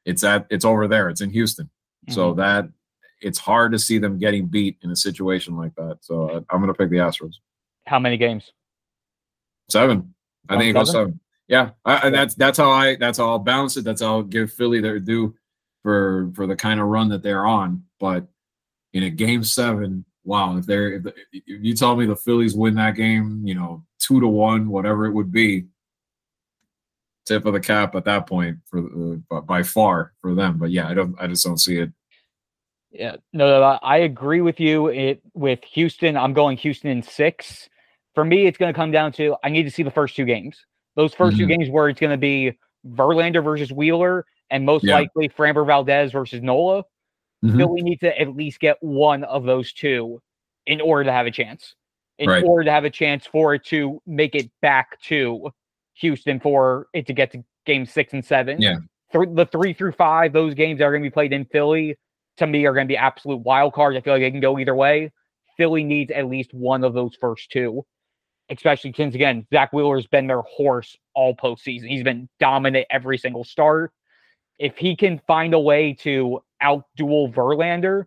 it's 0.04 0.24
at 0.24 0.48
it's 0.50 0.64
over 0.64 0.88
there. 0.88 1.08
It's 1.08 1.20
in 1.20 1.30
Houston, 1.30 1.70
mm-hmm. 2.06 2.12
so 2.12 2.34
that 2.34 2.68
it's 3.20 3.38
hard 3.38 3.72
to 3.72 3.78
see 3.78 3.98
them 3.98 4.18
getting 4.18 4.46
beat 4.46 4.78
in 4.82 4.90
a 4.90 4.96
situation 4.96 5.56
like 5.56 5.74
that. 5.76 5.98
So 6.00 6.28
uh, 6.28 6.40
I'm 6.50 6.60
gonna 6.60 6.74
pick 6.74 6.90
the 6.90 6.96
Astros. 6.96 7.34
How 7.86 7.98
many 7.98 8.16
games? 8.16 8.52
Seven. 9.70 10.14
I 10.48 10.58
think 10.58 10.70
it 10.70 10.72
goes 10.74 10.92
seven. 10.92 11.20
Yeah, 11.48 11.70
I, 11.84 12.10
that's 12.10 12.34
that's 12.34 12.58
how 12.58 12.70
I 12.70 12.96
that's 12.96 13.18
how 13.18 13.28
I'll 13.28 13.38
balance 13.38 13.76
it. 13.76 13.84
That's 13.84 14.00
how 14.00 14.16
I'll 14.16 14.22
give 14.22 14.52
Philly 14.52 14.80
their 14.80 14.98
due 14.98 15.34
for 15.82 16.30
for 16.34 16.46
the 16.46 16.56
kind 16.56 16.80
of 16.80 16.86
run 16.86 17.08
that 17.10 17.22
they're 17.22 17.46
on. 17.46 17.84
But 18.00 18.26
in 18.92 19.02
a 19.04 19.10
game 19.10 19.44
seven, 19.44 20.04
wow! 20.24 20.56
If 20.56 20.66
they're 20.66 20.94
if, 20.94 21.06
if 21.32 21.42
you 21.46 21.74
tell 21.74 21.96
me 21.96 22.06
the 22.06 22.16
Phillies 22.16 22.54
win 22.54 22.74
that 22.76 22.94
game, 22.94 23.42
you 23.44 23.54
know, 23.54 23.84
two 23.98 24.20
to 24.20 24.28
one, 24.28 24.68
whatever 24.68 25.06
it 25.06 25.12
would 25.12 25.32
be, 25.32 25.66
tip 27.26 27.46
of 27.46 27.52
the 27.52 27.60
cap 27.60 27.94
at 27.94 28.04
that 28.04 28.26
point 28.26 28.58
for 28.66 29.20
uh, 29.30 29.40
by 29.40 29.62
far 29.62 30.12
for 30.20 30.34
them. 30.34 30.58
But 30.58 30.70
yeah, 30.70 30.88
I 30.88 30.94
don't, 30.94 31.14
I 31.20 31.26
just 31.26 31.44
don't 31.44 31.58
see 31.58 31.78
it. 31.78 31.90
Yeah, 32.90 33.16
no, 33.32 33.62
I 33.82 33.98
agree 33.98 34.42
with 34.42 34.60
you. 34.60 34.88
It 34.88 35.22
with 35.34 35.64
Houston, 35.64 36.16
I'm 36.16 36.34
going 36.34 36.56
Houston 36.58 36.90
in 36.90 37.02
six. 37.02 37.68
For 38.14 38.24
me, 38.24 38.46
it's 38.46 38.58
going 38.58 38.72
to 38.72 38.76
come 38.76 38.90
down 38.90 39.12
to 39.12 39.36
I 39.42 39.48
need 39.48 39.62
to 39.62 39.70
see 39.70 39.82
the 39.82 39.90
first 39.90 40.14
two 40.14 40.26
games. 40.26 40.66
Those 40.94 41.14
1st 41.14 41.28
mm-hmm. 41.28 41.38
two 41.38 41.46
games 41.46 41.70
where 41.70 41.88
it's 41.88 42.00
going 42.00 42.10
to 42.10 42.18
be 42.18 42.52
Verlander 42.86 43.42
versus 43.42 43.72
Wheeler 43.72 44.26
and 44.50 44.66
most 44.66 44.84
yeah. 44.84 44.96
likely 44.96 45.28
Framber 45.28 45.66
Valdez 45.66 46.12
versus 46.12 46.42
Nola. 46.42 46.84
Mm-hmm. 47.44 47.56
Philly 47.56 47.82
needs 47.82 48.00
to 48.00 48.20
at 48.20 48.36
least 48.36 48.60
get 48.60 48.76
one 48.80 49.24
of 49.24 49.44
those 49.44 49.72
two 49.72 50.20
in 50.66 50.80
order 50.80 51.04
to 51.04 51.12
have 51.12 51.26
a 51.26 51.30
chance. 51.30 51.74
In 52.18 52.28
right. 52.28 52.44
order 52.44 52.64
to 52.64 52.70
have 52.70 52.84
a 52.84 52.90
chance 52.90 53.26
for 53.26 53.54
it 53.54 53.64
to 53.66 54.00
make 54.06 54.34
it 54.34 54.50
back 54.60 55.00
to 55.02 55.50
Houston 55.94 56.40
for 56.40 56.88
it 56.92 57.06
to 57.06 57.12
get 57.12 57.32
to 57.32 57.44
game 57.66 57.86
six 57.86 58.12
and 58.12 58.24
seven. 58.24 58.60
Yeah. 58.60 58.78
Th- 59.12 59.28
the 59.32 59.46
three 59.46 59.72
through 59.72 59.92
five, 59.92 60.32
those 60.32 60.54
games 60.54 60.80
are 60.80 60.90
going 60.90 61.02
to 61.02 61.06
be 61.06 61.12
played 61.12 61.32
in 61.32 61.44
Philly. 61.46 61.96
To 62.38 62.46
me, 62.46 62.64
are 62.64 62.72
going 62.72 62.86
to 62.86 62.92
be 62.92 62.96
absolute 62.96 63.42
wild 63.42 63.74
cards. 63.74 63.96
I 63.96 64.00
feel 64.00 64.14
like 64.14 64.22
they 64.22 64.30
can 64.30 64.40
go 64.40 64.58
either 64.58 64.74
way. 64.74 65.12
Philly 65.58 65.84
needs 65.84 66.10
at 66.10 66.26
least 66.26 66.54
one 66.54 66.82
of 66.82 66.94
those 66.94 67.14
first 67.20 67.50
two 67.50 67.84
especially 68.52 68.92
since 68.96 69.14
again 69.14 69.46
Zack 69.52 69.72
Wheeler's 69.72 70.06
been 70.06 70.26
their 70.26 70.42
horse 70.42 70.96
all 71.14 71.34
postseason. 71.34 71.88
He's 71.88 72.02
been 72.02 72.28
dominant 72.38 72.86
every 72.90 73.18
single 73.18 73.44
start. 73.44 73.92
If 74.58 74.76
he 74.76 74.94
can 74.96 75.20
find 75.26 75.54
a 75.54 75.60
way 75.60 75.94
to 76.00 76.40
out 76.60 76.84
outduel 76.98 77.32
Verlander, 77.34 78.04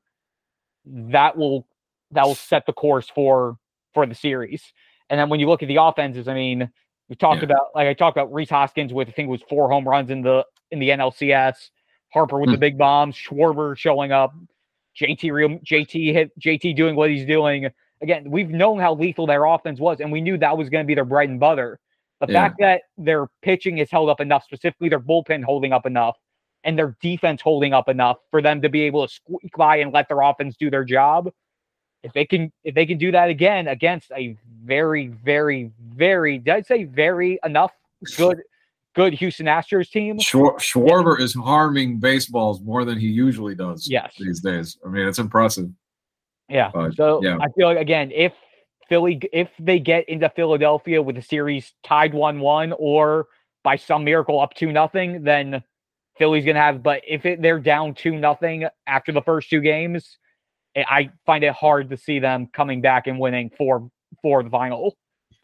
that 0.86 1.38
will 1.38 1.68
that 2.12 2.26
will 2.26 2.36
set 2.36 2.66
the 2.66 2.74
course 2.74 3.10
for 3.14 3.58
for 3.94 4.06
the 4.06 4.16
series. 4.16 4.64
And 5.10 5.20
then 5.20 5.30
when 5.30 5.40
you 5.40 5.48
look 5.48 5.62
at 5.62 5.68
the 5.68 5.82
offenses, 5.82 6.28
I 6.28 6.34
mean, 6.34 6.70
we 7.10 7.16
talked 7.16 7.42
yeah. 7.42 7.46
about 7.46 7.68
like 7.76 7.88
I 7.88 7.94
talked 7.94 8.18
about 8.18 8.32
Rhys 8.32 8.50
Hoskins 8.50 8.94
with 8.94 9.08
I 9.08 9.12
think 9.12 9.28
it 9.28 9.32
was 9.32 9.44
four 9.50 9.70
home 9.70 9.88
runs 9.88 10.10
in 10.10 10.22
the 10.22 10.46
in 10.72 10.80
the 10.80 10.90
NLCS, 10.90 11.70
Harper 12.14 12.40
with 12.40 12.50
the 12.50 12.56
hmm. 12.56 12.62
big 12.62 12.78
bombs, 12.78 13.16
Schwarber 13.16 13.78
showing 13.78 14.12
up, 14.12 14.34
JT 15.00 15.32
real 15.32 15.50
JT 15.60 16.14
hit 16.14 16.40
JT 16.40 16.76
doing 16.76 16.96
what 16.96 17.10
he's 17.10 17.26
doing 17.26 17.70
again, 18.02 18.30
we've 18.30 18.50
known 18.50 18.80
how 18.80 18.94
lethal 18.96 19.26
their 19.26 19.46
offense 19.46 19.80
was, 19.80 20.00
and 20.00 20.12
we 20.12 20.22
knew 20.22 20.38
that 20.38 20.58
was 20.58 20.70
going 20.70 20.84
to 20.84 20.88
be 20.88 20.96
their 20.96 21.06
bread 21.06 21.30
and 21.30 21.40
butter. 21.40 21.80
The 22.22 22.32
yeah. 22.32 22.44
fact 22.44 22.56
that 22.60 22.82
their 22.98 23.28
pitching 23.42 23.80
is 23.80 23.92
held 23.92 24.10
up 24.10 24.22
enough, 24.22 24.44
specifically 24.44 24.90
their 24.90 25.00
bullpen 25.00 25.44
holding 25.44 25.74
up 25.74 25.86
enough, 25.86 26.16
and 26.64 26.78
their 26.78 26.96
defense 27.02 27.42
holding 27.42 27.74
up 27.74 27.90
enough 27.90 28.18
for 28.32 28.42
them 28.42 28.62
to 28.62 28.70
be 28.70 28.82
able 28.84 29.08
to 29.08 29.14
squeak 29.14 29.52
by 29.58 29.78
and 29.78 29.94
let 29.94 30.08
their 30.08 30.22
offense 30.22 30.56
do 30.56 30.70
their 30.70 30.84
job. 30.84 31.30
If 32.06 32.14
they 32.14 32.24
can, 32.24 32.52
if 32.64 32.76
they 32.76 32.86
can 32.86 33.00
do 33.00 33.12
that 33.12 33.30
again 33.30 33.68
against 33.68 34.12
a 34.12 34.38
very, 34.64 35.08
very, 35.08 35.72
very, 35.96 36.38
did 36.38 36.54
I 36.54 36.62
say 36.62 36.84
very 36.84 37.40
enough 37.44 37.72
good, 38.16 38.42
good 38.94 39.14
Houston 39.14 39.48
Astros 39.48 39.90
team? 39.90 40.20
Schwar- 40.20 40.60
Schwarber 40.60 41.20
is 41.20 41.34
harming 41.34 42.00
baseballs 42.00 42.62
more 42.62 42.86
than 42.86 43.00
he 43.00 43.08
usually 43.08 43.56
does. 43.56 43.90
Yes, 43.90 44.14
these 44.20 44.40
days. 44.40 44.78
I 44.86 44.90
mean, 44.90 45.08
it's 45.08 45.18
impressive. 45.18 45.70
Yeah. 46.48 46.70
But, 46.72 46.94
so 46.94 47.24
yeah. 47.24 47.38
I 47.42 47.48
feel 47.58 47.68
like 47.68 47.80
again, 47.80 48.12
if 48.12 48.34
Philly, 48.88 49.20
if 49.34 49.50
they 49.60 49.80
get 49.80 50.08
into 50.08 50.30
Philadelphia 50.30 51.02
with 51.02 51.16
the 51.16 51.24
series 51.24 51.74
tied 51.84 52.14
one-one 52.14 52.72
or 52.78 53.26
by 53.64 53.78
some 53.78 54.04
miracle 54.04 54.40
up 54.40 54.54
two 54.54 54.72
nothing, 54.72 55.24
then 55.24 55.64
Philly's 56.20 56.46
gonna 56.46 56.60
have. 56.60 56.84
But 56.84 57.02
if 57.08 57.26
it, 57.26 57.42
they're 57.42 57.60
down 57.60 57.96
two 57.96 58.16
nothing 58.16 58.68
after 58.86 59.12
the 59.12 59.24
first 59.24 59.50
two 59.50 59.60
games, 59.60 60.20
I 60.76 61.10
find 61.26 61.44
it 61.44 61.54
hard 61.54 61.90
to 61.90 61.98
see 61.98 62.20
them 62.20 62.48
coming 62.54 62.82
back 62.82 63.08
and 63.08 63.20
winning 63.20 63.52
for 63.58 63.90
for 64.22 64.44
the 64.44 64.50
final 64.50 64.96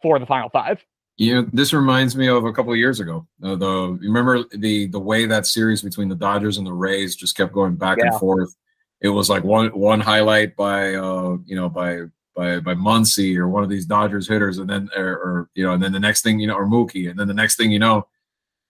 for 0.02 0.20
the 0.20 0.26
final 0.26 0.50
five. 0.50 0.84
Yeah, 1.18 1.44
this 1.54 1.74
reminds 1.74 2.16
me 2.16 2.28
of 2.28 2.46
a 2.46 2.54
couple 2.54 2.72
of 2.72 2.80
years 2.80 3.00
ago. 3.00 3.28
Uh, 3.44 3.56
the 3.56 3.98
remember 4.02 4.44
the 4.52 4.88
the 4.88 5.00
way 5.00 5.26
that 5.26 5.46
series 5.46 5.82
between 5.82 6.10
the 6.10 6.16
Dodgers 6.16 6.58
and 6.58 6.66
the 6.66 6.74
Rays 6.74 7.16
just 7.16 7.38
kept 7.38 7.54
going 7.54 7.76
back 7.76 7.98
yeah. 8.00 8.08
and 8.08 8.20
forth 8.20 8.56
it 9.02 9.10
was 9.10 9.30
like 9.30 9.44
one 9.44 9.70
one 9.70 10.00
highlight 10.00 10.56
by 10.56 10.94
uh 10.94 11.36
you 11.46 11.56
know 11.56 11.68
by 11.68 12.02
by 12.36 12.60
by 12.60 12.76
Muncy 12.76 13.36
or 13.36 13.48
one 13.50 13.64
of 13.64 13.70
these 13.70 13.86
Dodgers 13.86 14.28
hitters, 14.28 14.60
and 14.60 14.70
then 14.70 14.90
or, 14.96 15.14
or, 15.14 15.50
you 15.54 15.66
know, 15.66 15.74
and 15.74 15.84
then 15.84 15.92
the 15.92 16.00
next 16.00 16.22
thing 16.22 16.40
you 16.40 16.48
know, 16.48 16.56
or 16.56 16.66
Mookie, 16.66 17.10
and 17.10 17.20
then 17.20 17.28
the 17.28 17.34
next 17.34 17.58
thing 17.58 17.72
you 17.72 17.80
know, 17.80 18.08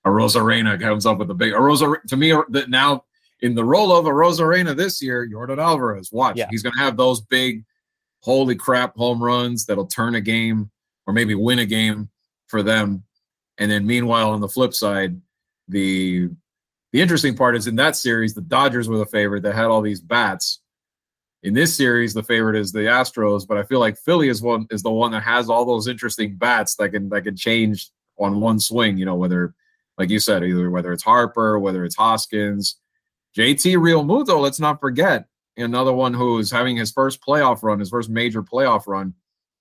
Arozarena 0.06 0.80
comes 0.80 1.06
up 1.06 1.20
with 1.20 1.30
a 1.30 1.36
big 1.36 1.54
Rosa. 1.54 1.94
To 2.08 2.18
me, 2.18 2.32
that 2.50 2.70
now 2.70 3.04
in 3.42 3.56
the 3.56 3.64
role 3.64 3.96
of 3.96 4.06
Arozarena 4.06 4.76
this 4.76 5.02
year, 5.02 5.28
Yordan 5.28 5.62
Alvarez. 5.62 6.12
Watch, 6.12 6.38
yeah. 6.38 6.48
he's 6.50 6.64
going 6.64 6.74
to 6.74 6.80
have 6.80 6.98
those 6.98 7.22
big, 7.22 7.66
holy 8.22 8.56
crap, 8.56 8.96
home 8.96 9.22
runs 9.22 9.66
that'll 9.66 9.88
turn 9.88 10.16
a 10.16 10.22
game 10.22 10.70
or 11.08 11.14
maybe 11.14 11.36
win 11.36 11.60
a 11.60 11.66
game 11.66 12.10
for 12.48 12.62
them. 12.62 13.04
And 13.58 13.70
then 13.70 13.86
meanwhile, 13.86 14.32
on 14.32 14.42
the 14.42 14.48
flip 14.48 14.74
side, 14.74 15.20
the 15.68 16.30
the 16.92 17.02
interesting 17.02 17.36
part 17.36 17.56
is 17.56 17.68
in 17.68 17.78
that 17.78 17.96
series, 17.96 18.34
the 18.34 18.42
Dodgers 18.42 18.90
were 18.90 18.98
the 18.98 19.06
favorite 19.06 19.44
that 19.44 19.56
had 19.56 19.66
all 19.66 19.82
these 19.82 20.02
bats. 20.02 20.60
In 21.44 21.54
this 21.54 21.76
series, 21.76 22.14
the 22.14 22.22
favorite 22.22 22.56
is 22.56 22.72
the 22.72 22.82
Astros, 22.82 23.48
but 23.48 23.58
I 23.58 23.64
feel 23.64 23.80
like 23.80 23.98
Philly 23.98 24.28
is 24.28 24.42
one 24.42 24.68
is 24.70 24.84
the 24.84 24.92
one 24.92 25.12
that 25.12 25.24
has 25.24 25.50
all 25.50 25.66
those 25.66 25.88
interesting 25.88 26.36
bats 26.36 26.76
that 26.76 26.90
can 26.90 27.10
that 27.10 27.24
can 27.24 27.36
change 27.36 27.90
on 28.20 28.42
one 28.42 28.60
swing. 28.60 28.98
You 28.98 29.06
know, 29.06 29.16
whether 29.16 29.56
like 29.98 30.10
you 30.10 30.20
said, 30.20 30.44
either 30.44 30.70
whether 30.70 30.92
it's 30.92 31.04
Harper, 31.04 31.60
whether 31.60 31.86
it's 31.86 31.96
Hoskins, 31.96 32.76
JT 33.38 33.78
Realmuto. 33.78 34.40
Let's 34.40 34.60
not 34.60 34.80
forget 34.80 35.26
another 35.58 35.94
one 35.94 36.14
who's 36.14 36.52
having 36.52 36.76
his 36.76 36.92
first 36.92 37.22
playoff 37.22 37.64
run, 37.64 37.80
his 37.80 37.90
first 37.90 38.10
major 38.10 38.44
playoff 38.44 38.88
run. 38.88 39.14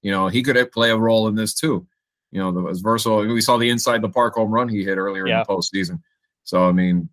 You 0.02 0.10
know, 0.10 0.28
he 0.28 0.42
could 0.42 0.72
play 0.72 0.90
a 0.90 0.96
role 0.96 1.28
in 1.28 1.34
this 1.34 1.54
too. 1.54 1.86
You 2.32 2.40
know, 2.40 2.52
the 2.52 2.68
as 2.68 2.80
versatile. 2.80 3.26
We 3.26 3.40
saw 3.40 3.56
the 3.56 3.70
inside 3.70 4.02
the 4.02 4.08
park 4.08 4.34
home 4.34 4.50
run 4.50 4.68
he 4.68 4.84
hit 4.84 4.98
earlier 4.98 5.26
yeah. 5.26 5.40
in 5.40 5.44
the 5.46 5.54
postseason. 5.54 6.00
So 6.44 6.68
I 6.68 6.72
mean, 6.72 7.08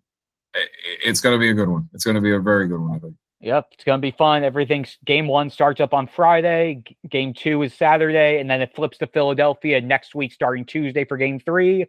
it's 1.04 1.20
going 1.20 1.34
to 1.34 1.40
be 1.40 1.50
a 1.50 1.54
good 1.54 1.68
one. 1.68 1.88
It's 1.92 2.04
going 2.04 2.14
to 2.14 2.20
be 2.20 2.32
a 2.32 2.40
very 2.40 2.68
good 2.68 2.80
one, 2.80 2.96
I 2.96 2.98
think. 2.98 3.14
Yep, 3.40 3.68
it's 3.72 3.84
going 3.84 3.98
to 3.98 4.02
be 4.02 4.16
fun. 4.16 4.42
Everything's 4.42 4.98
game 5.04 5.28
one 5.28 5.50
starts 5.50 5.80
up 5.80 5.94
on 5.94 6.08
Friday. 6.08 6.82
Game 7.08 7.34
two 7.34 7.62
is 7.62 7.72
Saturday, 7.72 8.40
and 8.40 8.50
then 8.50 8.60
it 8.60 8.74
flips 8.74 8.98
to 8.98 9.06
Philadelphia 9.06 9.80
next 9.80 10.14
week, 10.14 10.32
starting 10.32 10.64
Tuesday 10.64 11.04
for 11.04 11.16
game 11.16 11.38
three. 11.38 11.86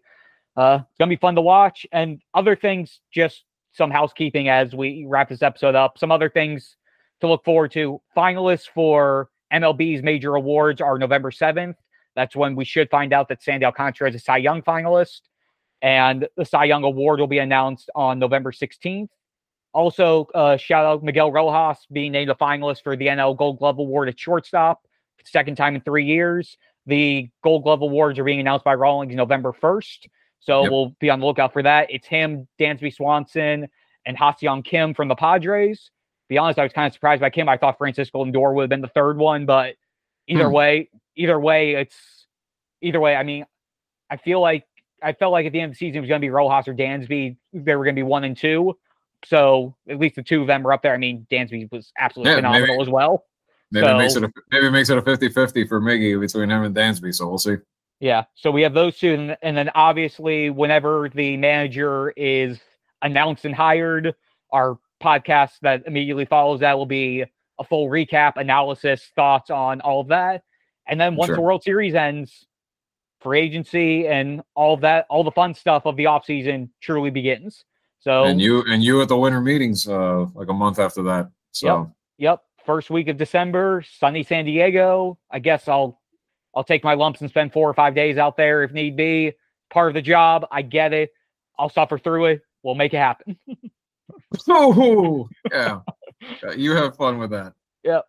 Uh, 0.55 0.79
it's 0.82 0.97
going 0.99 1.10
to 1.10 1.15
be 1.15 1.19
fun 1.19 1.36
to 1.36 1.41
watch. 1.41 1.88
And 1.91 2.21
other 2.36 2.55
things, 2.55 2.99
just 3.12 3.43
some 3.80 3.89
housekeeping 3.89 4.50
as 4.50 4.76
we 4.76 5.06
wrap 5.08 5.30
this 5.30 5.42
episode 5.42 5.74
up. 5.74 5.98
Some 5.98 6.12
other 6.12 6.30
things 6.30 6.76
to 7.22 7.28
look 7.28 7.46
forward 7.46 7.72
to. 7.72 8.02
Finalists 8.15 8.68
for 8.68 9.30
MLB's 9.54 10.04
major 10.04 10.36
awards 10.36 10.82
are 10.82 11.00
November 11.00 11.32
7th. 11.32 11.76
That's 12.13 12.36
when 12.36 12.58
we 12.58 12.65
should 12.65 12.89
find 12.89 13.13
out 13.13 13.30
that 13.30 13.42
Sandy 13.42 13.65
Alcantara 13.65 14.10
is 14.10 14.15
a 14.15 14.20
Cy 14.20 14.38
Young 14.38 14.62
finalist. 14.62 15.22
And 15.82 16.28
the 16.36 16.44
Cy 16.44 16.65
Young 16.65 16.84
Award 16.84 17.22
will 17.22 17.28
be 17.28 17.38
announced 17.38 17.89
on 17.96 18.20
November 18.20 18.52
16th. 18.52 19.08
Also, 19.72 20.28
uh, 20.36 20.58
shout 20.58 20.86
out 20.86 21.02
Miguel 21.02 21.32
Rojas 21.32 21.88
being 21.89 22.12
named 22.12 22.30
a 22.30 22.36
finalist 22.36 22.84
for 22.84 22.98
the 22.98 23.08
NL 23.08 23.38
Gold 23.38 23.60
Glove 23.60 23.80
Award 23.80 24.10
at 24.10 24.20
shortstop, 24.20 24.82
second 25.24 25.56
time 25.56 25.76
in 25.76 25.82
three 25.82 26.06
years. 26.06 26.58
The 26.86 27.30
Gold 27.46 27.63
Glove 27.63 27.82
Awards 27.82 28.20
are 28.20 28.26
being 28.26 28.42
announced 28.42 28.65
by 28.65 28.74
Rawlings 28.74 29.15
November 29.15 29.54
1st. 29.54 30.08
So 30.39 30.63
yep. 30.63 30.71
we'll 30.71 30.95
be 30.99 31.10
on 31.10 31.19
the 31.19 31.25
lookout 31.25 31.54
for 31.54 31.63
that. 31.63 31.88
It's 31.89 32.08
him, 32.08 32.47
Dansby 32.60 32.93
Swanson, 32.93 33.67
and 34.06 34.17
Ha-Seong 34.17 34.63
Kim 34.63 34.93
from 34.93 35.08
the 35.08 35.15
Padres. 35.15 35.91
Be 36.30 36.38
honest, 36.38 36.60
I 36.60 36.63
was 36.63 36.73
kind 36.73 36.88
of 36.88 36.93
surprised 36.93 37.21
by 37.21 37.30
Kim. 37.30 37.49
I 37.49 37.58
thought 37.58 37.78
Francisco 37.78 38.23
Lindor 38.23 38.54
would 38.54 38.63
have 38.63 38.69
been 38.69 38.82
the 38.82 38.88
third 38.88 39.17
one, 39.17 39.45
but 39.45 39.75
either 40.28 40.47
hmm. 40.47 40.54
way, 40.54 40.89
either 41.15 41.39
way, 41.39 41.73
it's 41.73 42.28
either 42.82 42.99
way. 42.99 43.15
I 43.15 43.23
mean, 43.23 43.45
I 44.10 44.17
feel 44.17 44.39
like 44.39 44.65
I 45.02 45.13
felt 45.13 45.32
like 45.32 45.45
at 45.45 45.52
the 45.52 45.60
end 45.60 45.71
of 45.71 45.75
the 45.75 45.78
season 45.78 45.97
it 45.97 46.02
was 46.02 46.10
going 46.10 46.21
to 46.21 46.25
be 46.25 46.30
Rojas 46.30 46.67
or 46.67 46.73
Dansby. 46.73 47.38
They 47.54 47.75
were 47.75 47.84
going 47.84 47.95
to 47.95 47.99
be 47.99 48.04
one 48.04 48.23
and 48.23 48.38
two. 48.38 48.78
So 49.25 49.75
at 49.89 49.99
least 49.99 50.15
the 50.15 50.23
two 50.23 50.41
of 50.41 50.47
them 50.47 50.63
were 50.63 50.71
up 50.71 50.82
there. 50.82 50.93
I 50.93 50.97
mean, 50.97 51.28
Dansby 51.32 51.71
was 51.71 51.91
absolutely 51.97 52.32
yeah, 52.32 52.38
phenomenal 52.38 52.67
maybe, 52.67 52.82
as 52.82 52.89
well. 52.89 53.25
Maybe 53.71 53.86
so, 53.86 53.95
it 53.95 53.97
makes 53.97 54.15
it 54.15 54.23
a, 54.23 54.32
maybe 54.52 54.67
it 54.67 54.71
makes 54.71 54.89
it 54.89 54.97
a 54.97 55.02
50-50 55.02 55.67
for 55.67 55.82
Miggy 55.82 56.19
between 56.19 56.49
him 56.49 56.63
and 56.63 56.75
Dansby. 56.75 57.13
So 57.13 57.28
we'll 57.28 57.38
see. 57.38 57.58
Yeah. 57.99 58.23
So 58.35 58.51
we 58.51 58.62
have 58.62 58.73
those 58.73 58.97
two, 58.97 59.13
and, 59.13 59.38
and 59.41 59.57
then 59.57 59.69
obviously 59.75 60.49
whenever 60.49 61.09
the 61.13 61.38
manager 61.38 62.12
is 62.12 62.59
announced 63.01 63.45
and 63.45 63.53
hired, 63.53 64.15
our 64.51 64.79
podcast 65.01 65.51
that 65.62 65.83
immediately 65.85 66.25
follows 66.25 66.62
that 66.62 66.77
will 66.77 66.85
be 66.85 67.23
a 67.59 67.63
full 67.63 67.89
recap, 67.89 68.38
analysis, 68.38 69.12
thoughts 69.15 69.49
on 69.49 69.81
all 69.81 70.01
of 70.01 70.07
that. 70.07 70.43
And 70.88 70.99
then 70.99 71.15
once 71.15 71.27
sure. 71.27 71.35
the 71.35 71.41
World 71.41 71.63
Series 71.63 71.93
ends, 71.93 72.45
free 73.19 73.41
agency 73.41 74.07
and 74.07 74.41
all 74.55 74.77
that, 74.77 75.05
all 75.09 75.23
the 75.23 75.31
fun 75.31 75.53
stuff 75.53 75.85
of 75.85 75.95
the 75.97 76.05
offseason 76.05 76.69
truly 76.81 77.09
begins. 77.09 77.65
So 77.99 78.23
and 78.23 78.39
you 78.39 78.63
and 78.63 78.81
you 78.81 79.01
at 79.01 79.09
the 79.09 79.17
winter 79.17 79.41
meetings 79.41 79.88
uh 79.88 80.25
like 80.33 80.47
a 80.47 80.53
month 80.53 80.79
after 80.79 81.03
that. 81.03 81.29
So 81.51 81.67
yep, 81.67 81.88
yep. 82.17 82.43
First 82.65 82.89
week 82.89 83.09
of 83.09 83.17
December, 83.17 83.83
sunny 83.99 84.23
San 84.23 84.45
Diego. 84.45 85.17
I 85.29 85.39
guess 85.39 85.67
I'll 85.67 85.98
I'll 86.55 86.63
take 86.63 86.83
my 86.83 86.93
lumps 86.93 87.21
and 87.21 87.29
spend 87.29 87.53
four 87.53 87.69
or 87.69 87.73
five 87.73 87.95
days 87.95 88.17
out 88.17 88.38
there 88.38 88.63
if 88.63 88.71
need 88.71 88.95
be. 88.95 89.33
Part 89.69 89.89
of 89.89 89.93
the 89.93 90.01
job. 90.01 90.47
I 90.51 90.62
get 90.62 90.93
it. 90.93 91.12
I'll 91.57 91.69
suffer 91.69 91.97
through 91.97 92.25
it. 92.25 92.41
We'll 92.63 92.75
make 92.75 92.93
it 92.93 92.97
happen. 92.97 93.38
oh 94.47 95.29
yeah. 95.51 95.81
You 96.55 96.71
have 96.71 96.95
fun 96.95 97.19
with 97.19 97.31
that. 97.31 97.53
Yep. 97.83 98.05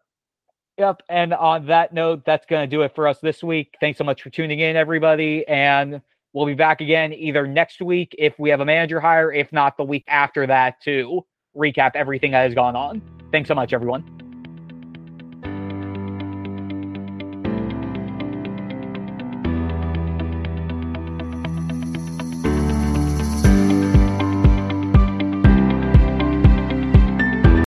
Yep. 0.79 1.03
And 1.09 1.35
on 1.35 1.66
that 1.66 1.92
note, 1.92 2.24
that's 2.24 2.46
going 2.46 2.68
to 2.68 2.76
do 2.76 2.83
it 2.83 2.94
for 2.94 3.07
us 3.07 3.18
this 3.20 3.42
week. 3.42 3.74
Thanks 3.81 3.98
so 3.98 4.05
much 4.05 4.22
for 4.22 4.31
tuning 4.31 4.61
in, 4.61 4.76
everybody. 4.76 5.46
And 5.46 6.00
we'll 6.33 6.46
be 6.46 6.55
back 6.55 6.81
again 6.81 7.12
either 7.12 7.46
next 7.46 7.83
week 7.83 8.14
if 8.18 8.38
we 8.38 8.50
have 8.50 8.61
a 8.61 8.64
manager 8.64 9.00
hire, 9.00 9.33
if 9.33 9.53
not 9.53 9.76
the 9.76 9.85
week 9.85 10.05
after 10.09 10.46
that 10.46 10.81
to 10.83 11.24
recap 11.57 11.92
everything 11.94 12.31
that 12.33 12.42
has 12.44 12.55
gone 12.55 12.76
on. 12.76 13.03
Thanks 13.31 13.48
so 13.48 13.55
much, 13.55 13.72
everyone. 13.72 14.20